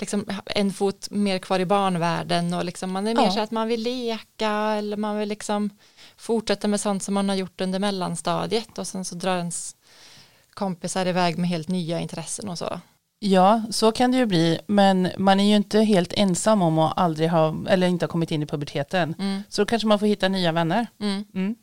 liksom 0.00 0.26
en 0.46 0.72
fot 0.72 1.10
mer 1.10 1.38
kvar 1.38 1.60
i 1.60 1.66
barnvärlden 1.66 2.54
och 2.54 2.64
liksom 2.64 2.92
man 2.92 3.06
är 3.06 3.14
mer 3.14 3.22
Ja. 3.24 3.30
så 3.30 3.40
att 3.40 3.50
man 3.50 3.68
vill 3.68 3.82
leka 3.82 4.50
eller 4.50 4.96
man 4.96 5.18
vill 5.18 5.28
liksom 5.28 5.70
fortsätta 6.16 6.68
med 6.68 6.80
sånt 6.80 7.02
som 7.02 7.14
man 7.14 7.28
har 7.28 7.36
gjort 7.36 7.60
under 7.60 7.78
mellanstadiet 7.78 8.78
och 8.78 8.86
sen 8.86 9.04
så 9.04 9.14
drar 9.14 9.36
ens 9.36 9.76
kompisar 10.54 11.06
iväg 11.06 11.38
med 11.38 11.48
helt 11.50 11.68
nya 11.68 12.00
intressen 12.00 12.48
och 12.48 12.58
så. 12.58 12.80
Ja, 13.18 13.62
så 13.70 13.92
kan 13.92 14.10
det 14.12 14.18
ju 14.18 14.26
bli. 14.26 14.58
Men 14.66 15.08
man 15.18 15.40
är 15.40 15.44
ju 15.44 15.56
inte 15.56 15.80
helt 15.80 16.12
ensam 16.12 16.62
om 16.62 16.78
att 16.78 16.98
aldrig 16.98 17.30
ha, 17.30 17.56
eller 17.68 17.86
inte 17.86 18.04
ha 18.04 18.08
kommit 18.08 18.30
in 18.30 18.42
i 18.42 18.46
puberteten. 18.46 19.14
Mm. 19.18 19.42
Så 19.48 19.62
då 19.62 19.66
kanske 19.66 19.88
man 19.88 19.98
får 19.98 20.06
hitta 20.06 20.28
nya 20.28 20.52
vänner. 20.52 20.86
Mm. 21.00 21.24
Mm. 21.34 21.56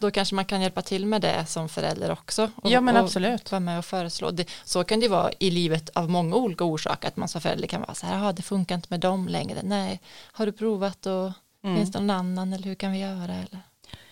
Då 0.00 0.10
kanske 0.10 0.34
man 0.34 0.44
kan 0.44 0.60
hjälpa 0.60 0.82
till 0.82 1.06
med 1.06 1.22
det 1.22 1.46
som 1.46 1.68
förälder 1.68 2.10
också. 2.12 2.50
Och, 2.56 2.70
Ja, 2.70 2.80
men 2.80 2.96
och 2.96 3.02
absolut. 3.02 3.50
Vara 3.52 3.60
med 3.60 3.78
och 3.78 3.84
föreslå. 3.84 4.30
Det, 4.30 4.48
så 4.64 4.84
kan 4.84 5.00
det 5.00 5.04
ju 5.04 5.10
vara 5.10 5.30
i 5.38 5.50
livet 5.50 5.88
av 5.94 6.10
många 6.10 6.36
olika 6.36 6.64
orsaker. 6.64 7.08
Att 7.08 7.16
man 7.16 7.28
som 7.28 7.40
förälder 7.40 7.66
kan 7.68 7.80
vara 7.80 7.94
så 7.94 8.06
här, 8.06 8.18
"Jaha, 8.18 8.32
det 8.32 8.42
funkar 8.42 8.74
inte 8.74 8.86
med 8.90 9.00
dem 9.00 9.28
längre. 9.28 9.58
Nej, 9.62 10.00
har 10.32 10.46
du 10.46 10.52
provat 10.52 11.06
och 11.06 11.32
Mm. 11.64 11.76
finns 11.76 11.92
det 11.92 11.98
någon 12.00 12.10
annan 12.10 12.52
eller 12.52 12.64
hur 12.64 12.74
kan 12.74 12.92
vi 12.92 12.98
göra? 12.98 13.34
Eller? 13.34 13.58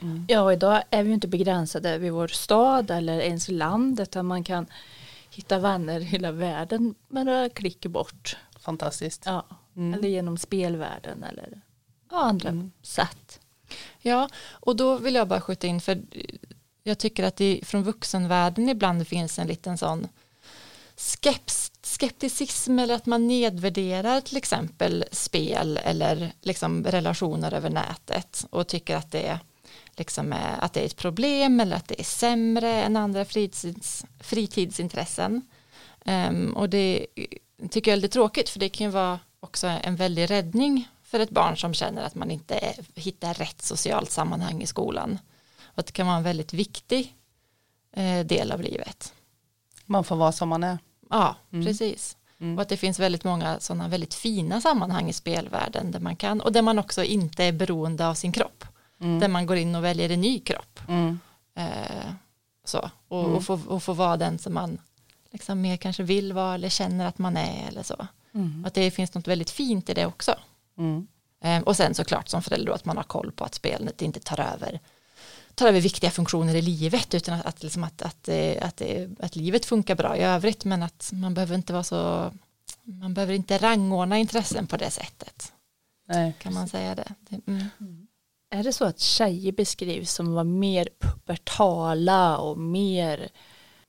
Mm. 0.02 0.25
Ja, 0.28 0.40
och 0.40 0.52
idag 0.52 0.83
är 0.90 1.02
vi 1.02 1.09
ju 1.09 1.14
inte 1.14 1.28
begränsade 1.28 1.99
vid 1.99 2.12
vår 2.12 2.28
stad 2.28 2.90
eller 2.90 3.21
ens 3.21 3.49
land 3.49 4.00
utan 4.00 4.26
man 4.26 4.45
kan 4.45 4.67
hitta 5.31 5.59
vänner 5.59 6.01
i 6.01 6.05
hela 6.05 6.33
världen 6.33 6.95
med 7.09 7.27
några 7.27 7.49
klick 7.49 7.87
bort. 7.87 8.37
Fantastiskt. 8.61 9.23
Ja. 9.27 9.47
Mm. 9.77 9.95
Eller 9.95 10.09
genom 10.09 10.39
spelvärlden 10.39 11.25
eller 11.25 11.61
ja, 12.11 12.21
andra 12.21 12.49
Mm. 12.49 12.71
sätt. 12.83 13.41
Ja, 14.03 14.29
och 14.51 14.77
då 14.77 14.97
vill 14.97 15.15
jag 15.15 15.29
bara 15.29 15.41
skjuta 15.41 15.67
in 15.67 15.81
för 15.81 16.03
jag 16.83 16.99
tycker 16.99 17.25
att 17.25 17.37
det 17.37 17.61
från 17.63 17.83
vuxenvärlden 17.83 18.69
ibland 18.69 19.09
finns 19.09 19.39
en 19.39 19.47
liten 19.47 19.79
sån 19.79 20.09
skeps, 20.97 21.73
skepticism 21.83 22.79
eller 22.79 22.95
att 22.95 23.07
man 23.07 23.27
nedvärderar 23.27 24.21
till 24.21 24.37
exempel 24.37 25.05
spel 25.13 25.77
eller 25.85 26.33
liksom 26.43 26.85
relationer 26.85 27.55
över 27.55 27.71
nätet 27.71 28.47
och 28.51 28.67
tycker 28.69 28.97
att 28.97 29.13
det 29.13 29.27
är 29.27 29.39
liksom 29.97 30.33
är, 30.33 30.59
att 30.65 30.73
det 30.73 30.81
är 30.81 30.87
ett 30.87 30.97
problem 30.97 31.61
eller 31.61 31.77
att 31.77 31.89
det 31.89 32.01
är 32.01 32.05
sämre 32.05 32.73
än 32.83 32.97
andra 32.97 33.25
fritids, 33.25 34.05
fritidsintressen. 34.21 35.43
Ehm, 36.05 36.57
och 36.57 36.71
det 36.71 37.07
tycker 37.71 37.91
jag 37.91 37.97
är 37.99 38.01
lite 38.01 38.13
tråkigt 38.13 38.49
för 38.49 38.61
det 38.61 38.69
kan 38.69 38.85
ju 38.87 38.91
vara 38.91 39.19
också 39.41 39.67
en 39.67 39.97
väldig 39.97 40.31
räddning 40.31 40.89
för 41.03 41.21
ett 41.21 41.31
barn 41.31 41.57
som 41.57 41.75
känner 41.75 42.03
att 42.03 42.15
man 42.15 42.31
inte 42.31 42.75
hittar 42.95 43.35
rätt 43.35 43.63
socialt 43.63 44.11
sammanhang 44.11 44.63
i 44.63 44.67
skolan. 44.67 45.19
Och 45.63 45.79
att 45.79 45.87
det 45.87 45.93
kan 45.93 46.07
vara 46.07 46.17
en 46.17 46.23
väldigt 46.23 46.53
viktig 46.53 47.15
eh, 47.93 48.21
del 48.27 48.53
av 48.53 48.61
livet. 48.63 49.13
Man 49.85 50.05
får 50.05 50.17
vara 50.17 50.33
som 50.33 50.49
man 50.49 50.65
är. 50.65 50.79
Ja, 51.11 51.37
Mm. 51.53 51.67
precis. 51.67 52.17
Mm. 52.41 52.57
Och 52.57 52.63
att 52.63 52.69
det 52.69 52.77
finns 52.77 52.99
väldigt 52.99 53.25
många 53.25 53.61
sådana 53.61 53.89
väldigt 53.89 54.15
fina 54.15 54.61
sammanhang 54.61 55.09
i 55.09 55.13
spelvärlden 55.13 55.91
där 55.91 56.01
man 56.01 56.17
kan 56.17 56.41
och 56.41 56.53
där 56.53 56.63
man 56.63 56.79
också 56.79 57.05
inte 57.05 57.45
är 57.45 57.53
beroende 57.53 58.09
av 58.09 58.15
sin 58.15 58.33
kropp. 58.33 58.58
Mm. 59.00 59.19
Där 59.21 59.28
man 59.28 59.47
går 59.47 59.57
in 59.57 59.75
och 59.75 59.85
väljer 59.85 60.11
en 60.11 60.21
ny 60.21 60.40
kropp. 60.40 60.81
Mm. 60.88 61.19
Eh, 61.55 62.11
så. 62.64 62.90
Och, 63.09 63.21
Mm. 63.25 63.35
och, 63.37 63.45
få, 63.45 63.61
och 63.67 63.83
få 63.83 63.93
vara 63.93 64.17
den 64.17 64.38
som 64.38 64.55
man 64.55 64.78
liksom 65.31 65.61
mer 65.61 65.76
kanske 65.76 66.02
vill 66.02 66.33
vara 66.33 66.55
eller 66.55 66.69
känner 66.69 67.07
att 67.07 67.19
man 67.19 67.37
är 67.37 67.69
eller 67.69 67.83
så. 67.83 68.07
Mm. 68.35 68.64
Att 68.64 68.75
det 68.75 68.90
finns 68.90 69.14
något 69.14 69.28
väldigt 69.28 69.50
fint 69.50 69.90
i 69.90 69.95
det 69.95 70.07
också. 70.07 70.35
Mm. 70.78 71.07
Eh, 71.40 71.62
och 71.62 71.76
sen 71.76 71.95
såklart 71.95 72.28
som 72.28 72.43
förälder 72.43 72.67
då 72.67 72.73
att 72.73 72.85
man 72.85 72.97
har 72.97 73.05
koll 73.05 73.33
på 73.33 73.45
att 73.45 73.55
spelandet 73.55 74.02
inte 74.02 74.21
tar 74.21 74.40
över 74.40 74.81
tar 75.55 75.69
över 75.69 75.81
viktiga 75.81 76.11
funktioner 76.11 76.55
i 76.55 76.62
livet 76.62 77.14
utan 77.14 77.35
att, 77.40 77.47
att, 77.47 77.62
liksom 77.62 77.85
att, 77.85 78.02
att, 78.02 78.28
eh, 78.28 78.67
att, 78.67 78.76
det- 78.76 79.09
att 79.21 79.37
livet 79.37 79.67
funkar 79.67 79.95
bra 79.95 80.17
i 80.17 80.21
övrigt 80.21 80.64
men 80.64 80.83
att 80.83 81.11
man 81.12 81.35
behöver 81.35 81.55
inte 81.55 81.73
vara 81.73 81.85
så 81.85 82.33
man 82.83 83.14
behöver 83.14 83.35
inte 83.35 83.59
rangordna 83.59 84.19
intressen 84.19 84.67
på 84.67 84.76
det 84.76 84.90
sättet 84.90 85.52
Nej. 86.09 86.35
kan 86.38 86.55
man 86.55 86.69
säga 86.69 86.95
det. 86.95 87.14
det 87.28 87.40
mm. 87.47 88.08
Är 88.50 88.62
det 88.64 88.73
så 88.73 88.85
att 88.85 88.99
tjejer 89.00 89.52
beskrivs 89.52 90.12
som 90.12 90.35
var 90.35 90.45
mer 90.45 90.88
pubertala 91.00 92.38
och 92.38 92.59
mer 92.59 93.28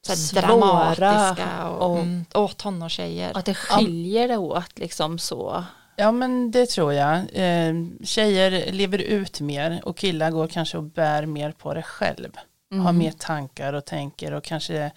så 0.01 0.15
svåra 0.15 0.41
dramatiska 0.41 1.69
och, 1.69 1.91
och- 1.91 1.99
mm, 1.99 2.25
och 2.33 2.57
tonårstjejer. 2.57 3.37
att 3.37 3.45
det 3.45 3.53
skiljer 3.53 4.27
det 4.27 4.37
åt 4.37 4.79
liksom 4.79 5.19
så? 5.19 5.63
Ja 5.95 6.11
men 6.11 6.51
det 6.51 6.65
tror 6.69 6.93
jag. 6.93 7.17
Eh, 7.33 7.73
tjejer 8.03 8.71
lever 8.71 8.97
ut 8.99 9.41
mer 9.41 9.81
och 9.83 9.97
killar 9.97 10.31
går 10.31 10.47
kanske 10.47 10.77
och 10.77 10.83
bär 10.83 11.25
mer 11.25 11.51
på 11.51 11.73
det 11.73 11.83
själv. 11.83 12.37
Mm. 12.71 12.85
Har 12.85 12.93
mer 12.93 13.11
tankar 13.11 13.73
och 13.73 13.85
tänker 13.85 14.31
och 14.33 14.43
kanske 14.43 14.91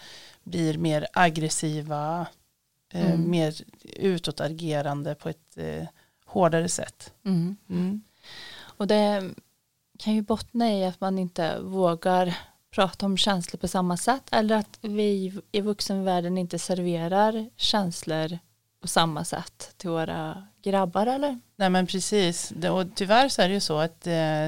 blir 0.44 0.78
mer 0.78 1.06
aggressiva, 1.12 2.26
eh, 2.94 3.06
Mm. 3.12 3.30
mer 3.30 3.54
utåtagerande 3.84 5.14
på 5.14 5.28
ett 5.28 5.56
eh, 5.56 5.86
hårdare 6.26 6.68
sätt. 6.68 7.12
Mm. 7.24 7.56
Mm. 7.70 8.02
Och 8.76 8.86
det 8.86 9.22
kan 10.02 10.14
ju 10.14 10.22
bottna 10.22 10.72
i 10.72 10.84
att 10.84 11.00
man 11.00 11.18
inte 11.18 11.58
vågar 11.60 12.34
prata 12.70 13.06
om 13.06 13.16
känslor 13.16 13.58
på 13.58 13.68
samma 13.68 13.96
sätt 13.96 14.22
eller 14.30 14.56
att 14.56 14.78
vi 14.80 15.40
i 15.52 15.60
vuxenvärlden 15.60 16.38
inte 16.38 16.58
serverar 16.58 17.50
känslor 17.56 18.38
på 18.80 18.88
samma 18.88 19.24
sätt 19.24 19.74
till 19.76 19.90
våra 19.90 20.46
grabbar 20.64 21.06
eller? 21.06 21.40
Nej 21.56 21.70
men 21.70 21.86
precis, 21.86 22.52
och 22.70 22.86
tyvärr 22.94 23.28
så 23.28 23.42
är 23.42 23.48
det 23.48 23.54
ju 23.54 23.60
så 23.60 23.78
att 23.78 24.06
eh, 24.06 24.44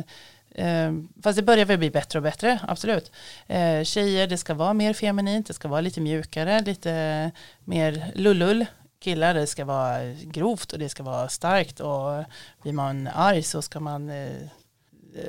eh, 0.50 0.92
fast 1.23 1.37
det 1.37 1.42
börjar 1.42 1.64
väl 1.64 1.78
bli 1.78 1.90
bättre 1.90 2.18
och 2.18 2.23
bättre, 2.23 2.61
absolut. 2.68 3.12
Eh, 3.46 3.84
tjejer, 3.84 4.26
det 4.26 4.38
ska 4.38 4.54
vara 4.54 4.73
mer 4.73 4.92
feminint, 4.92 5.46
det 5.46 5.54
ska 5.54 5.68
vara 5.68 5.80
lite 5.80 6.00
mjukare, 6.00 6.61
lite 6.61 7.30
mer 7.64 8.12
lullull. 8.14 8.66
Killar, 9.00 9.34
det 9.34 9.46
ska 9.46 9.64
vara 9.64 10.12
grovt 10.12 10.73
och 10.73 10.78
det 10.78 10.88
ska 10.88 11.02
vara 11.02 11.28
starkt 11.28 11.80
och 11.80 12.25
blir 12.62 12.73
man 12.73 13.08
arg 13.14 13.42
så 13.42 13.62
ska 13.62 13.80
man 13.80 14.11
eh, 14.11 14.49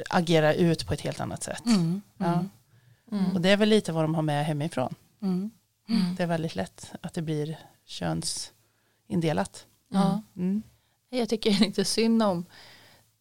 agera 0.10 0.54
ut 0.54 0.88
på 0.88 0.94
ett 0.94 1.02
helt 1.02 1.20
annat 1.20 1.44
sätt. 1.44 1.66
Mm. 1.66 2.02
Ja. 2.18 2.46
Mm. 3.12 3.32
Och 3.34 3.42
det 3.42 3.50
är 3.50 3.58
väl 3.58 3.70
lite 3.70 3.92
vad 3.92 4.04
de 4.04 4.16
har 4.16 4.22
med 4.22 4.46
hemifrån. 4.46 4.96
Mm. 5.22 5.52
Mm. 5.90 6.16
Det 6.16 6.24
är 6.24 6.28
väldigt 6.28 6.56
lätt 6.56 6.92
att 7.02 7.14
det 7.14 7.22
blir 7.22 7.58
könsindelat. 7.86 9.66
Ja. 9.90 10.22
Mm. 10.36 10.64
Jag 11.10 11.30
tycker 11.30 11.52
lite 11.66 11.86
synd 11.86 12.24
om 12.24 12.46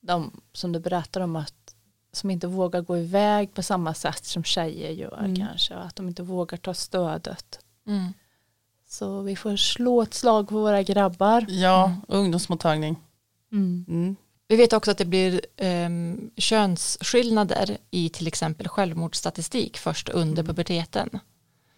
de 0.00 0.40
som 0.52 0.72
du 0.72 0.80
berättar 0.80 1.20
om 1.20 1.36
att 1.36 1.74
som 2.12 2.30
inte 2.30 2.46
vågar 2.46 2.80
gå 2.80 2.98
iväg 2.98 3.54
på 3.54 3.62
samma 3.62 3.94
sätt 3.94 4.24
som 4.24 4.44
tjejer 4.44 4.90
gör 4.90 5.18
Mm. 5.18 5.36
kanske 5.36 5.74
och 5.74 5.84
att 5.84 5.96
de 5.96 6.08
inte 6.08 6.22
vågar 6.22 6.58
ta 6.58 6.74
stödet. 6.74 7.58
Mm. 7.86 8.12
Så 8.88 9.20
vi 9.22 9.36
får 9.36 9.56
slå 9.56 10.02
ett 10.02 10.14
slag 10.14 10.48
på 10.48 10.54
våra 10.54 10.82
grabbar. 10.82 11.46
Ja, 11.48 11.84
Mm. 11.86 12.00
ungdomsmottagning. 12.08 12.96
Mm. 13.52 14.16
Mm. 14.48 14.56
Vi 14.58 14.62
vet 14.62 14.72
också 14.72 14.90
att 14.90 14.98
det 14.98 15.04
blir 15.04 15.40
um, 15.60 16.30
könsskillnader 16.36 17.78
i 17.90 18.08
till 18.08 18.26
exempel 18.26 18.68
självmordsstatistik 18.68 19.78
först 19.78 20.08
under 20.08 20.42
Mm. 20.42 20.46
puberteten. 20.46 21.20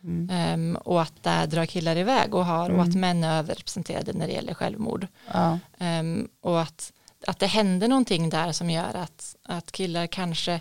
Mm. 0.04 0.30
Ehm, 0.30 0.76
och 0.76 1.02
att 1.02 1.22
där 1.22 1.46
drar 1.46 1.66
killar 1.66 1.96
iväg 1.96 2.34
och 2.34 2.46
har 2.46 2.70
och 2.70 2.80
att 2.82 2.88
Mm. 2.88 3.00
män 3.00 3.24
är 3.24 3.38
överrepresenterade 3.38 4.12
när 4.12 4.26
det 4.26 4.32
gäller 4.32 4.54
självmord. 4.54 5.06
Ja. 5.32 5.58
Ehm, 5.78 6.28
och 6.40 6.60
att, 6.60 6.92
att 7.26 7.38
det 7.38 7.46
händer 7.46 7.88
någonting 7.88 8.30
där 8.30 8.52
som 8.52 8.70
gör 8.70 8.94
att, 8.94 9.36
att 9.42 9.72
killar 9.72 10.06
kanske, 10.06 10.60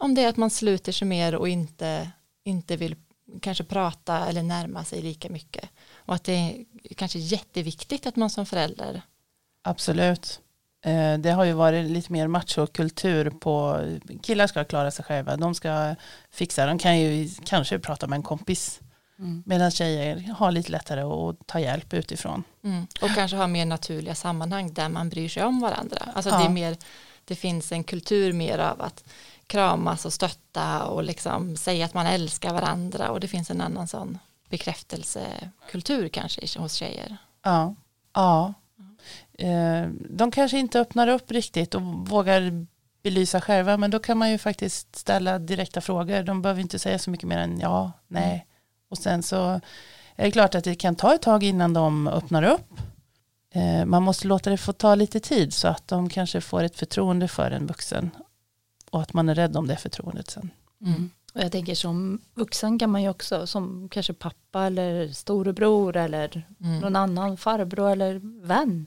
om 0.00 0.14
det 0.14 0.22
är 0.22 0.28
att 0.28 0.36
man 0.36 0.50
sluter 0.50 0.92
sig 0.92 1.08
mer 1.08 1.34
och 1.34 1.48
inte, 1.48 2.10
inte 2.44 2.76
vill 2.76 2.96
kanske 3.40 3.64
prata 3.64 4.26
eller 4.26 4.42
närma 4.42 4.84
sig 4.84 5.02
lika 5.02 5.28
mycket. 5.30 5.68
Och 5.94 6.14
att 6.14 6.24
det 6.24 6.32
är 6.32 6.64
kanske 6.96 7.18
jätteviktigt 7.18 8.06
att 8.06 8.16
man 8.16 8.30
som 8.30 8.46
förälder, 8.46 9.02
Absolut. 9.62 10.40
Eh, 10.86 11.18
Det 11.18 11.30
har 11.30 11.44
ju 11.44 11.52
varit 11.52 11.90
lite 11.90 12.12
mer 12.12 12.26
machokultur 12.28 13.30
på 13.30 13.80
killar 14.22 14.46
ska 14.46 14.64
klara 14.64 14.90
sig 14.90 15.04
själva. 15.04 15.36
De 15.36 15.54
ska 15.54 15.94
fixa, 16.30 16.66
de 16.66 16.78
kan 16.78 16.98
ju 16.98 17.28
kanske 17.44 17.78
prata 17.78 18.06
med 18.06 18.16
en 18.16 18.22
kompis. 18.22 18.80
Mm. 19.18 19.42
Medan 19.46 19.70
tjejer 19.70 20.32
har 20.38 20.52
lite 20.52 20.72
lättare 20.72 21.00
att 21.00 21.46
ta 21.46 21.60
hjälp 21.60 21.94
utifrån. 21.94 22.44
mm, 22.64 22.86
och 23.02 23.10
kanske 23.14 23.36
ha 23.36 23.46
mer 23.46 23.66
naturliga 23.66 24.14
sammanhang 24.14 24.72
där 24.72 24.88
man 24.88 25.08
bryr 25.08 25.28
sig 25.28 25.42
om 25.44 25.60
varandra. 25.60 25.98
Alltså 26.14 26.30
Ja. 26.30 26.38
det, 26.38 26.44
är 26.44 26.48
mer, 26.48 26.76
det 27.24 27.34
finns 27.34 27.72
en 27.72 27.84
kultur 27.84 28.32
mer 28.32 28.58
av 28.58 28.82
att 28.82 29.04
kramas 29.46 30.04
och 30.06 30.12
stötta 30.12 30.84
och 30.84 31.02
liksom 31.04 31.56
säga 31.56 31.84
att 31.84 31.94
man 31.94 32.06
älskar 32.06 32.52
varandra 32.54 33.10
och 33.10 33.20
det 33.20 33.28
finns 33.28 33.50
en 33.50 33.60
annan 33.60 33.88
sån 33.88 34.18
bekräftelsekultur 34.50 36.08
kanske 36.08 36.58
hos 36.58 36.72
tjejer. 36.74 37.16
Ja. 37.44 37.74
ja. 38.14 38.54
Eh, 39.38 39.88
De 40.10 40.30
kanske 40.30 40.58
inte 40.58 40.80
öppnar 40.80 41.08
upp 41.08 41.30
riktigt 41.30 41.74
och 41.74 41.82
vågar 41.82 42.66
belysa 43.02 43.40
själva. 43.40 43.76
Men 43.76 43.90
då 43.90 43.98
kan 43.98 44.18
man 44.18 44.30
ju 44.30 44.38
faktiskt 44.38 44.96
ställa 44.96 45.38
direkta 45.38 45.80
frågor. 45.80 46.22
De 46.22 46.42
behöver 46.42 46.60
inte 46.60 46.78
säga 46.78 46.98
så 46.98 47.10
mycket 47.10 47.28
mer 47.28 47.38
än 47.38 47.60
ja, 47.60 47.92
nej. 48.08 48.46
Och 48.90 48.98
sen 48.98 49.22
så 49.22 49.60
är 50.16 50.24
det 50.24 50.30
klart 50.30 50.54
att 50.54 50.64
det 50.64 50.74
kan 50.74 50.96
ta 50.96 51.14
ett 51.14 51.22
tag 51.22 51.42
innan 51.42 51.72
de 51.72 52.08
öppnar 52.08 52.42
upp. 52.42 52.70
Eh, 53.54 53.84
Man 53.84 54.02
måste 54.02 54.26
låta 54.28 54.50
det 54.50 54.56
få 54.56 54.72
ta 54.72 54.94
lite 54.94 55.20
tid 55.20 55.52
så 55.54 55.68
att 55.68 55.88
de 55.88 56.08
kanske 56.08 56.40
får 56.40 56.62
ett 56.62 56.76
förtroende 56.76 57.28
för 57.28 57.50
en 57.50 57.66
vuxen. 57.66 58.10
Och 58.90 59.02
att 59.02 59.12
man 59.12 59.28
är 59.28 59.34
rädd 59.34 59.56
om 59.56 59.66
det 59.66 59.76
förtroendet 59.76 60.30
sen. 60.30 60.50
Mm. 60.80 61.10
Och 61.34 61.40
jag 61.42 61.52
tänker 61.52 61.74
som 61.74 62.20
vuxen 62.34 62.78
kan 62.78 62.90
man 62.90 63.02
ju 63.02 63.08
också 63.08 63.46
som 63.46 63.88
kanske 63.90 64.12
pappa 64.12 64.66
eller 64.66 65.08
storebror 65.08 65.96
eller 65.96 66.46
Mm. 66.60 66.78
någon 66.80 66.96
annan 66.96 67.36
farbror 67.36 67.90
eller 67.90 68.20
vän 68.46 68.86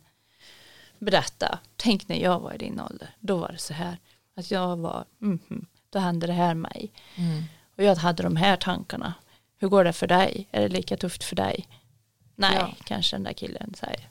berätta. 0.99 1.59
Tänk 1.75 2.07
när 2.07 2.15
jag 2.17 2.39
var 2.39 2.53
i 2.53 2.57
din 2.57 2.79
ålder, 2.81 3.09
då 3.19 3.37
var 3.37 3.47
det 3.51 3.57
så 3.57 3.73
här. 3.73 3.97
Att 4.35 4.51
jag 4.51 4.77
var, 4.77 5.05
mhm, 5.19 5.65
då 5.89 5.99
hände 5.99 6.27
det 6.27 6.33
här 6.33 6.53
mig. 6.53 6.91
Mm. 7.15 7.43
Och 7.77 7.83
jag 7.83 7.95
hade 7.95 8.23
de 8.23 8.35
här 8.35 8.55
tankarna. 8.57 9.13
Hur 9.57 9.67
går 9.67 9.83
det 9.83 9.93
för 9.93 10.07
dig? 10.07 10.47
Är 10.51 10.61
det 10.61 10.67
lika 10.69 10.97
tufft 10.97 11.23
för 11.23 11.35
dig? 11.35 11.67
Nej, 12.35 12.55
Ja. 12.59 12.69
kanske 12.83 13.15
den 13.15 13.23
där 13.23 13.33
killen 13.33 13.73
säger. 13.77 14.07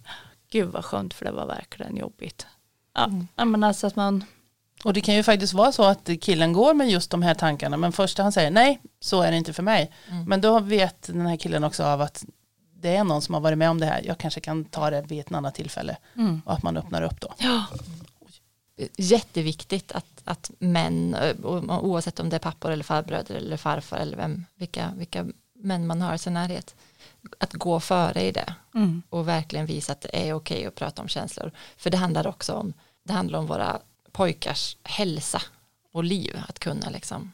Gud 0.51 0.69
vad 0.69 0.85
skönt 0.85 1.15
för 1.15 1.25
det 1.25 1.31
var 1.33 1.47
verkligen 1.47 1.97
jobbigt. 1.97 2.47
Ja, 2.95 3.05
Mm. 3.05 3.27
men 3.53 3.65
alltså 3.65 3.87
att 3.87 3.97
man, 3.97 4.25
Och 4.85 4.93
det 4.93 5.01
kan 5.01 5.15
ju 5.15 5.23
faktiskt 5.23 5.53
vara 5.53 5.73
så 5.73 5.85
att 5.85 6.11
killen 6.21 6.53
går 6.53 6.75
med 6.75 6.91
just 6.91 7.11
de 7.11 7.23
här 7.23 7.35
tankarna. 7.35 7.77
Men 7.77 7.93
först 7.93 8.19
han 8.19 8.33
säger 8.33 8.51
nej, 8.51 8.81
så 9.01 9.23
är 9.23 9.31
det 9.31 9.37
inte 9.37 9.53
för 9.53 9.63
mig. 9.63 9.93
Mm. 10.11 10.25
Men 10.25 10.41
då 10.41 10.61
vet 10.61 11.03
den 11.03 11.27
här 11.27 11.37
killen 11.37 11.65
också 11.65 11.85
av 11.85 12.01
att 12.01 12.25
det 12.81 12.97
är 12.97 13.05
någon 13.05 13.23
som 13.23 13.35
har 13.35 13.41
varit 13.41 13.59
med 13.59 13.71
om 13.71 13.81
det 13.81 13.87
här. 13.87 14.03
Jag 14.05 14.19
kanske 14.19 14.41
kan 14.41 14.65
ta 14.65 14.91
det 14.91 15.03
vid 15.03 15.21
ett 15.21 15.33
annat 15.33 15.55
tillfälle. 15.55 15.97
mm. 16.15 16.43
Och 16.45 16.53
att 16.53 16.63
man 16.63 16.77
öppnar 16.77 17.03
upp 17.03 17.21
då. 17.21 17.35
ja, 17.39 17.65
jätteviktigt 18.97 19.93
att, 19.93 20.23
att 20.25 20.51
män, 20.59 21.15
eh, 21.15 21.37
oavsett 21.45 22.21
om 22.21 22.29
det 22.29 22.37
är 22.37 22.41
pappor 22.41 22.71
eller 22.71 22.85
farbröder 22.85 23.35
eller 23.35 23.57
farfar 23.57 23.97
eller 23.97 24.17
vem, 24.17 24.45
vilka, 24.55 24.93
vilka 24.97 25.27
män 25.55 25.87
man 25.87 26.03
har 26.03 26.15
i 26.15 26.19
sin 26.19 26.35
närhet, 26.35 26.75
att 27.39 27.53
gå 27.53 27.81
före 27.81 28.23
i 28.23 28.33
det 28.33 28.55
mm. 28.75 29.03
och 29.11 29.29
verkligen 29.29 29.67
visa 29.67 29.93
att 29.93 30.01
det 30.01 30.29
är 30.29 30.33
okej 30.35 30.67
att 30.67 30.75
prata 30.75 31.03
om 31.03 31.09
känslor. 31.09 31.53
För 31.77 31.91
det 31.91 31.97
handlar 31.97 32.27
också 32.27 32.53
om, 32.53 32.73
det 33.03 33.13
handlar 33.13 33.39
om 33.39 33.47
våra 33.47 33.81
pojkars 34.13 34.77
hälsa 34.83 35.43
och 35.93 36.05
liv, 36.05 36.41
att 36.49 36.59
kunna 36.59 36.91
liksom, 36.91 37.33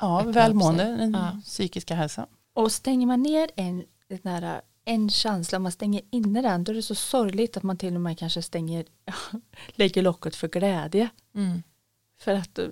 Ja, 0.00 0.22
välmående, 0.22 0.84
den 0.84 1.12
Ja. 1.12 1.40
psykiska 1.44 1.94
hälsan. 1.94 2.26
Och 2.52 2.72
stänger 2.72 3.06
man 3.06 3.22
ner 3.22 3.50
en, 3.56 3.84
den 4.08 4.20
här, 4.24 4.60
en 4.84 5.10
känsla, 5.10 5.58
man 5.58 5.72
stänger 5.72 6.02
inne 6.10 6.42
den, 6.42 6.64
då 6.64 6.72
är 6.72 6.76
det 6.76 6.82
så 6.82 6.94
sorgligt 6.94 7.56
att 7.56 7.62
man 7.62 7.76
till 7.76 7.94
och 7.94 8.00
med 8.00 8.18
kanske 8.18 8.42
stänger, 8.42 8.84
lägger 9.74 10.02
locket 10.02 10.36
för 10.36 10.48
glädje. 10.48 11.08
mm, 11.34 11.62
För 12.20 12.34
att 12.34 12.54
då 12.54 12.62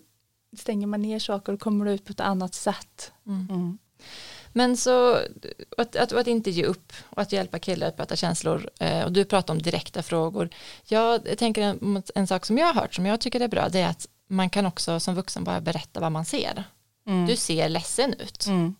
stänger 0.56 0.86
man 0.86 1.02
ner 1.02 1.18
saker 1.18 1.52
och 1.52 1.60
kommer 1.60 1.86
ut 1.86 2.04
på 2.04 2.10
ett 2.12 2.20
annat 2.20 2.54
sätt. 2.54 3.12
mm. 3.26 3.46
Mm. 3.50 3.78
Men 4.54 4.76
så 4.76 5.18
att, 5.78 5.96
att, 5.96 6.12
att 6.12 6.26
inte 6.26 6.50
ge 6.50 6.64
upp 6.64 6.92
och 7.10 7.22
att 7.22 7.32
hjälpa 7.32 7.58
killar 7.58 7.88
att 7.88 7.96
prata 7.96 8.16
känslor 8.16 8.70
eh, 8.80 9.04
och 9.04 9.12
du 9.12 9.24
pratar 9.24 9.54
om 9.54 9.62
direkta 9.62 10.02
frågor. 10.02 10.48
Jag 10.84 11.38
tänker 11.38 11.62
en, 11.62 12.02
en 12.14 12.26
sak 12.26 12.46
som 12.46 12.58
jag 12.58 12.66
har 12.66 12.74
hört 12.80 12.94
som 12.94 13.06
jag 13.06 13.20
tycker 13.20 13.40
är 13.40 13.48
bra 13.48 13.68
det 13.68 13.80
är 13.80 13.88
att 13.88 14.06
man 14.26 14.50
kan 14.50 14.66
också 14.66 15.00
som 15.00 15.14
vuxen 15.14 15.44
bara 15.44 15.60
berätta 15.60 16.00
vad 16.00 16.12
man 16.12 16.24
ser. 16.24 16.64
Mm. 17.06 17.26
Du 17.26 17.36
ser 17.36 17.68
ledsen 17.68 18.14
ut 18.14 18.46
Mm. 18.46 18.74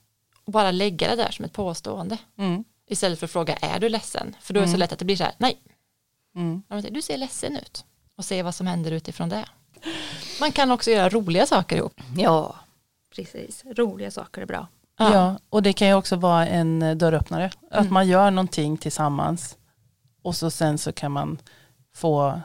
och 0.45 0.53
bara 0.53 0.71
lägga 0.71 1.09
det 1.11 1.17
där 1.17 1.31
som 1.31 1.45
ett 1.45 1.53
påstående 1.53 2.19
Mm. 2.39 2.65
Istället 2.93 3.19
för 3.19 3.27
att 3.27 3.31
fråga 3.31 3.55
är 3.55 3.81
du 3.81 3.89
ledsen 3.89 4.37
för 4.41 4.55
då 4.55 4.61
är 4.61 4.63
det 4.63 4.69
så 4.69 4.71
Mm. 4.71 4.81
lätt 4.81 4.93
att 4.93 4.99
det 4.99 5.05
blir 5.05 5.17
så 5.17 5.25
här 5.25 5.35
nej 5.39 5.59
Mm. 6.37 6.63
Ja, 6.69 6.81
Du 6.91 7.03
ser 7.03 7.17
ledsen 7.19 7.57
ut 7.57 7.85
och 8.17 8.25
se 8.25 8.43
vad 8.43 8.55
som 8.55 8.67
händer 8.67 8.91
utifrån 8.91 9.29
det. 9.29 9.45
Man 10.41 10.53
kan 10.53 10.71
också 10.71 10.91
göra 10.91 11.09
roliga 11.09 11.47
saker 11.47 11.77
ihop. 11.77 12.01
Ja, 12.17 12.57
precis. 13.17 13.65
Roliga 13.77 14.11
saker 14.11 14.43
är 14.43 14.47
bra. 14.47 14.67
Ja. 14.99 15.39
och 15.51 15.63
det 15.63 15.73
kan 15.73 15.89
ju 15.89 15.95
också 15.95 16.17
vara 16.17 16.47
en 16.49 16.99
dörröppnare. 16.99 17.51
Att 17.71 17.81
Mm. 17.81 17.93
man 17.95 18.09
gör 18.09 18.31
någonting 18.31 18.77
tillsammans. 18.79 19.57
och 20.25 20.37
så 20.37 20.51
sen 20.51 20.79
så 20.79 20.93
kan 20.93 21.13
man 21.13 21.39
få 21.95 22.41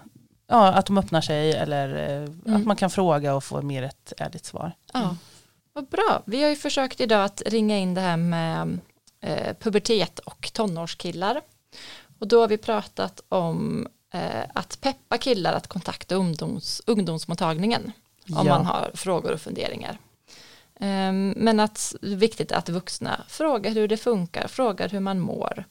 ja, 0.47 0.67
att 0.73 0.85
de 0.85 0.97
öppnar 0.97 1.21
sig 1.21 1.51
eller 1.53 1.95
eh, 1.95 2.23
Mm. 2.45 2.55
att 2.61 2.65
man 2.65 2.75
kan 2.75 2.89
fråga 2.89 3.35
och 3.35 3.43
få 3.43 3.61
mer 3.61 3.83
ett 3.83 4.13
ärligt 4.17 4.45
svar. 4.45 4.71
Ja, 4.93 5.15
vad 5.73 5.87
bra. 5.87 6.23
Vi 6.25 6.41
har 6.43 6.49
ju 6.49 6.55
försökt 6.55 7.01
idag 7.01 7.23
att 7.25 7.41
ringa 7.45 7.77
in 7.77 7.93
det 7.93 8.01
här 8.01 8.17
med 8.17 8.79
eh, 9.27 9.53
pubertet 9.59 10.19
och 10.19 10.49
tonårskillar. 10.53 11.41
Och 12.19 12.27
då 12.27 12.41
har 12.41 12.47
vi 12.47 12.57
pratat 12.57 13.21
om 13.29 13.87
eh, 14.13 14.43
att 14.53 14.81
peppa 14.81 15.17
killar 15.17 15.53
att 15.53 15.67
kontakta 15.67 16.15
ungdoms, 16.15 16.81
ungdomsmottagningen 16.85 17.91
om 18.29 18.47
Ja. 18.47 18.57
man 18.57 18.65
har 18.65 18.91
frågor 18.93 19.31
och 19.33 19.41
funderingar. 19.41 19.97
Ehm, 20.79 21.33
men 21.37 21.59
att 21.59 21.95
det 22.01 22.11
är 22.11 22.15
viktigt 22.15 22.51
att 22.51 22.69
vuxna 22.69 23.25
frågar 23.27 23.71
hur 23.71 23.87
det 23.87 23.97
funkar, 23.97 24.47
frågar 24.47 24.89
hur 24.89 24.99
man 24.99 25.19
mår. 25.19 25.65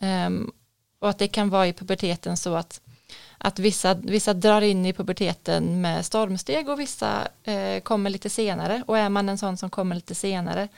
Ehm, 0.00 0.52
och 0.98 1.08
att 1.10 1.18
det 1.18 1.28
kan 1.28 1.50
vara 1.50 1.66
i 1.66 1.72
puberteten 1.72 2.36
så 2.36 2.54
att 2.54 2.80
att 3.38 3.58
vissa, 3.58 3.94
vissa 3.94 4.34
drar 4.34 4.60
in 4.60 4.86
i 4.86 4.92
puberteten 4.92 5.80
med 5.80 6.06
stormsteg 6.06 6.68
och 6.68 6.80
vissa 6.80 7.28
eh, 7.44 7.80
kommer 7.80 8.10
lite 8.10 8.30
senare 8.30 8.82
och 8.86 8.98
är 8.98 9.08
man 9.08 9.28
en 9.28 9.38
sån 9.38 9.56
som 9.56 9.70
kommer 9.70 9.94
lite 9.94 10.14
senare 10.14 10.68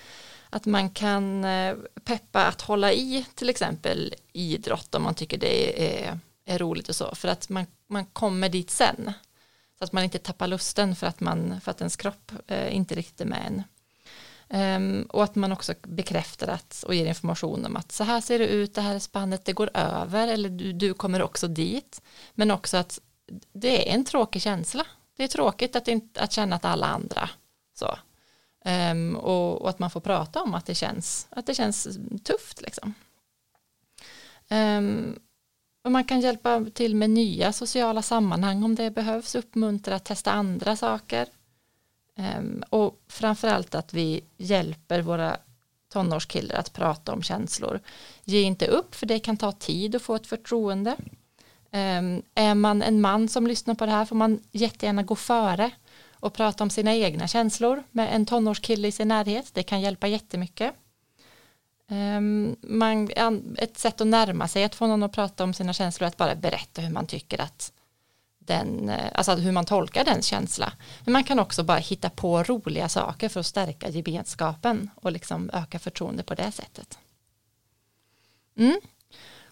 att 0.51 0.67
man 0.67 0.91
kan 0.91 1.45
eh, 1.45 1.77
peppa 2.05 2.47
att 2.47 2.61
hålla 2.61 2.93
i 2.93 3.27
till 3.35 3.49
exempel 3.49 4.15
idrott 4.33 4.95
om 4.95 5.03
man 5.03 5.15
tycker 5.15 5.39
det 5.39 5.85
är, 6.05 6.19
är 6.45 6.59
roligt 6.59 6.89
och 6.89 6.97
så 6.97 7.15
för 7.15 7.29
att 7.29 7.49
man, 7.49 7.67
man 7.87 8.07
kommer 8.07 8.49
dit 8.49 8.71
sen 8.71 9.13
så 9.79 9.85
att 9.85 9.93
man 9.93 10.05
inte 10.05 10.19
tappar 10.19 10.47
lusten 10.47 10.97
för 10.97 11.07
att, 11.07 11.21
man, 11.21 11.61
för 11.61 11.71
att 11.71 11.81
ens 11.81 11.97
kropp 11.97 12.33
eh, 12.47 12.77
inte 12.77 12.95
riktigt 12.95 13.21
är 13.21 13.25
med 13.25 13.47
än. 13.47 13.63
Um, 14.53 14.57
ehm, 14.61 15.07
och 15.11 15.25
att 15.25 15.35
man 15.35 15.53
också 15.53 15.75
bekräftar 15.83 16.49
att, 16.49 16.85
och 16.87 16.95
ger 16.95 17.07
information 17.07 17.67
om 17.67 17.77
att 17.77 17.93
så 17.93 18.05
här 18.05 18.21
ser 18.21 18.39
det 18.39 18.47
ut, 18.47 18.75
det 18.75 18.81
här 18.81 18.95
är 18.95 18.99
spannet, 18.99 19.45
det 19.45 19.53
går 19.53 19.71
över 19.75 20.29
eller 20.29 20.49
du, 20.49 20.73
du 20.73 20.95
kommer 20.95 21.23
också 21.23 21.49
dit. 21.49 22.03
Men 22.35 22.51
också 22.51 22.77
att 22.77 23.01
det 23.53 23.89
är 23.89 23.95
en 23.95 24.05
tråkig 24.05 24.43
känsla. 24.43 24.87
Det 25.17 25.25
är 25.25 25.29
tråkigt 25.29 25.77
att, 25.77 25.89
inte, 25.89 26.21
att 26.21 26.33
känna 26.33 26.57
att 26.57 26.65
alla 26.65 26.87
andra 26.87 27.31
så. 27.79 27.99
Um, 28.65 29.17
och, 29.17 29.63
och 29.63 29.69
att 29.71 29.79
man 29.79 29.91
får 29.91 30.01
prata 30.01 30.43
om 30.43 30.55
att 30.55 30.67
det 30.67 30.75
känns, 30.75 31.27
att 31.31 31.47
det 31.47 31.55
känns 31.55 31.89
tufft 32.25 32.63
liksom. 32.63 32.95
Um, 34.49 35.19
och 35.85 35.93
man 35.93 36.05
kan 36.05 36.21
hjälpa 36.21 36.65
till 36.75 36.95
med 36.95 37.11
nya 37.11 37.53
sociala 37.53 38.03
sammanhang 38.03 38.65
om 38.65 38.75
det 38.75 38.91
behövs, 38.91 39.35
uppmuntra 39.35 39.95
att 39.95 40.05
testa 40.05 40.33
andra 40.33 40.77
saker. 40.77 41.27
Um, 42.17 42.63
och 42.71 43.01
framförallt 43.09 43.75
att 43.75 43.95
vi 43.95 44.25
hjälper 44.37 45.03
våra 45.03 45.37
tonårskillar 45.93 46.57
att 46.57 46.73
prata 46.73 47.13
om 47.13 47.23
känslor. 47.23 47.81
Ge 48.25 48.43
inte 48.43 48.67
upp 48.67 48.95
för 48.95 49.07
det 49.07 49.19
kan 49.19 49.37
ta 49.37 49.53
tid 49.53 49.95
att 49.95 50.03
få 50.03 50.15
ett 50.15 50.27
förtroende. 50.27 50.97
Um, 51.73 52.23
är 52.35 52.55
man 52.55 52.83
en 52.83 53.01
man 53.01 53.29
som 53.29 53.47
lyssnar 53.47 53.75
på 53.75 53.87
det 53.87 53.93
här 53.93 54.05
får 54.05 54.17
man 54.17 54.43
jättegärna 54.53 55.03
gå 55.03 55.17
före 55.17 55.71
och 56.21 56.33
prata 56.33 56.65
om 56.65 56.71
sina 56.71 56.95
egna 56.95 57.29
känslor 57.29 57.83
med 57.91 58.15
en 58.15 58.27
tonårskille 58.27 58.89
i 58.89 58.93
sin 58.93 59.09
närhet. 59.09 59.51
Det 59.55 59.63
kan 59.63 59.81
hjälpa 59.81 60.07
jättemycket. 60.07 60.75
Ehm, 61.89 62.57
man, 62.63 63.11
ett 63.57 63.79
sätt 63.79 64.01
att 64.01 64.07
närma 64.07 64.49
sig 64.49 64.65
att 64.65 64.75
få 64.75 64.87
någon 64.87 65.03
att 65.03 65.13
prata 65.13 65.45
om 65.45 65.55
sina 65.55 65.73
känslor 65.73 66.07
är 66.07 66.09
att 66.09 66.17
bara 66.17 66.35
berätta 66.35 66.83
hur 66.83 66.91
man 66.91 67.07
tycker 67.07 67.41
att 67.41 67.73
den, 68.39 68.89
eh, 68.89 69.11
alltså 69.15 69.35
hur 69.35 69.53
man 69.53 69.65
tolkar 69.65 70.05
den 70.05 70.23
känsla. 70.23 70.73
Men 71.05 71.13
man 71.13 71.25
kan 71.25 71.39
också 71.39 71.63
bara 71.63 71.79
hitta 71.79 72.11
på 72.11 72.43
roliga 72.43 72.89
saker 72.89 73.29
för 73.29 73.41
att 73.41 73.47
stärka 73.47 73.89
gemenskapen 73.89 74.91
och 74.95 75.13
liksom 75.13 75.51
öka 75.53 75.79
förtroende 75.79 76.23
på 76.23 76.35
det 76.35 76.53
sättet. 76.53 76.99
Mm. 78.57 78.81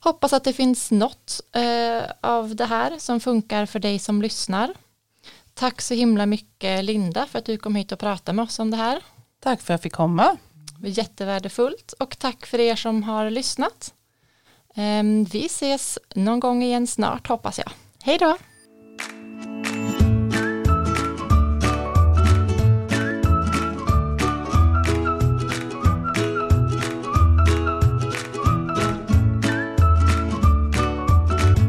Hoppas 0.00 0.32
att 0.32 0.44
det 0.44 0.52
finns 0.52 0.90
något 0.90 1.40
eh, 1.52 2.02
av 2.20 2.56
det 2.56 2.64
här 2.64 2.98
som 2.98 3.20
funkar 3.20 3.66
för 3.66 3.78
dig 3.78 3.98
som 3.98 4.22
lyssnar. 4.22 4.74
Tack 5.58 5.80
så 5.80 5.94
himla 5.94 6.26
mycket 6.26 6.84
Linda 6.84 7.26
för 7.26 7.38
att 7.38 7.44
du 7.44 7.56
kom 7.58 7.74
hit 7.74 7.92
och 7.92 7.98
pratade 7.98 8.36
med 8.36 8.42
oss 8.42 8.58
om 8.58 8.70
det 8.70 8.76
här. 8.76 9.02
Tack 9.40 9.60
för 9.60 9.74
att 9.74 9.78
jag 9.78 9.82
fick 9.82 9.92
komma. 9.92 10.36
Det 10.76 10.82
var 10.82 10.88
jättevärdefullt 10.88 11.92
och 11.92 12.18
tack 12.18 12.46
för 12.46 12.60
er 12.60 12.76
som 12.76 13.02
har 13.02 13.30
lyssnat. 13.30 13.94
Ehm, 14.74 15.24
Vi 15.24 15.46
ses 15.46 15.98
någon 16.14 16.40
gång 16.40 16.62
igen 16.62 16.86
snart 16.86 17.28
hoppas 17.28 17.58
jag. 17.58 17.70
Hej 18.02 18.18
då! 18.18 18.36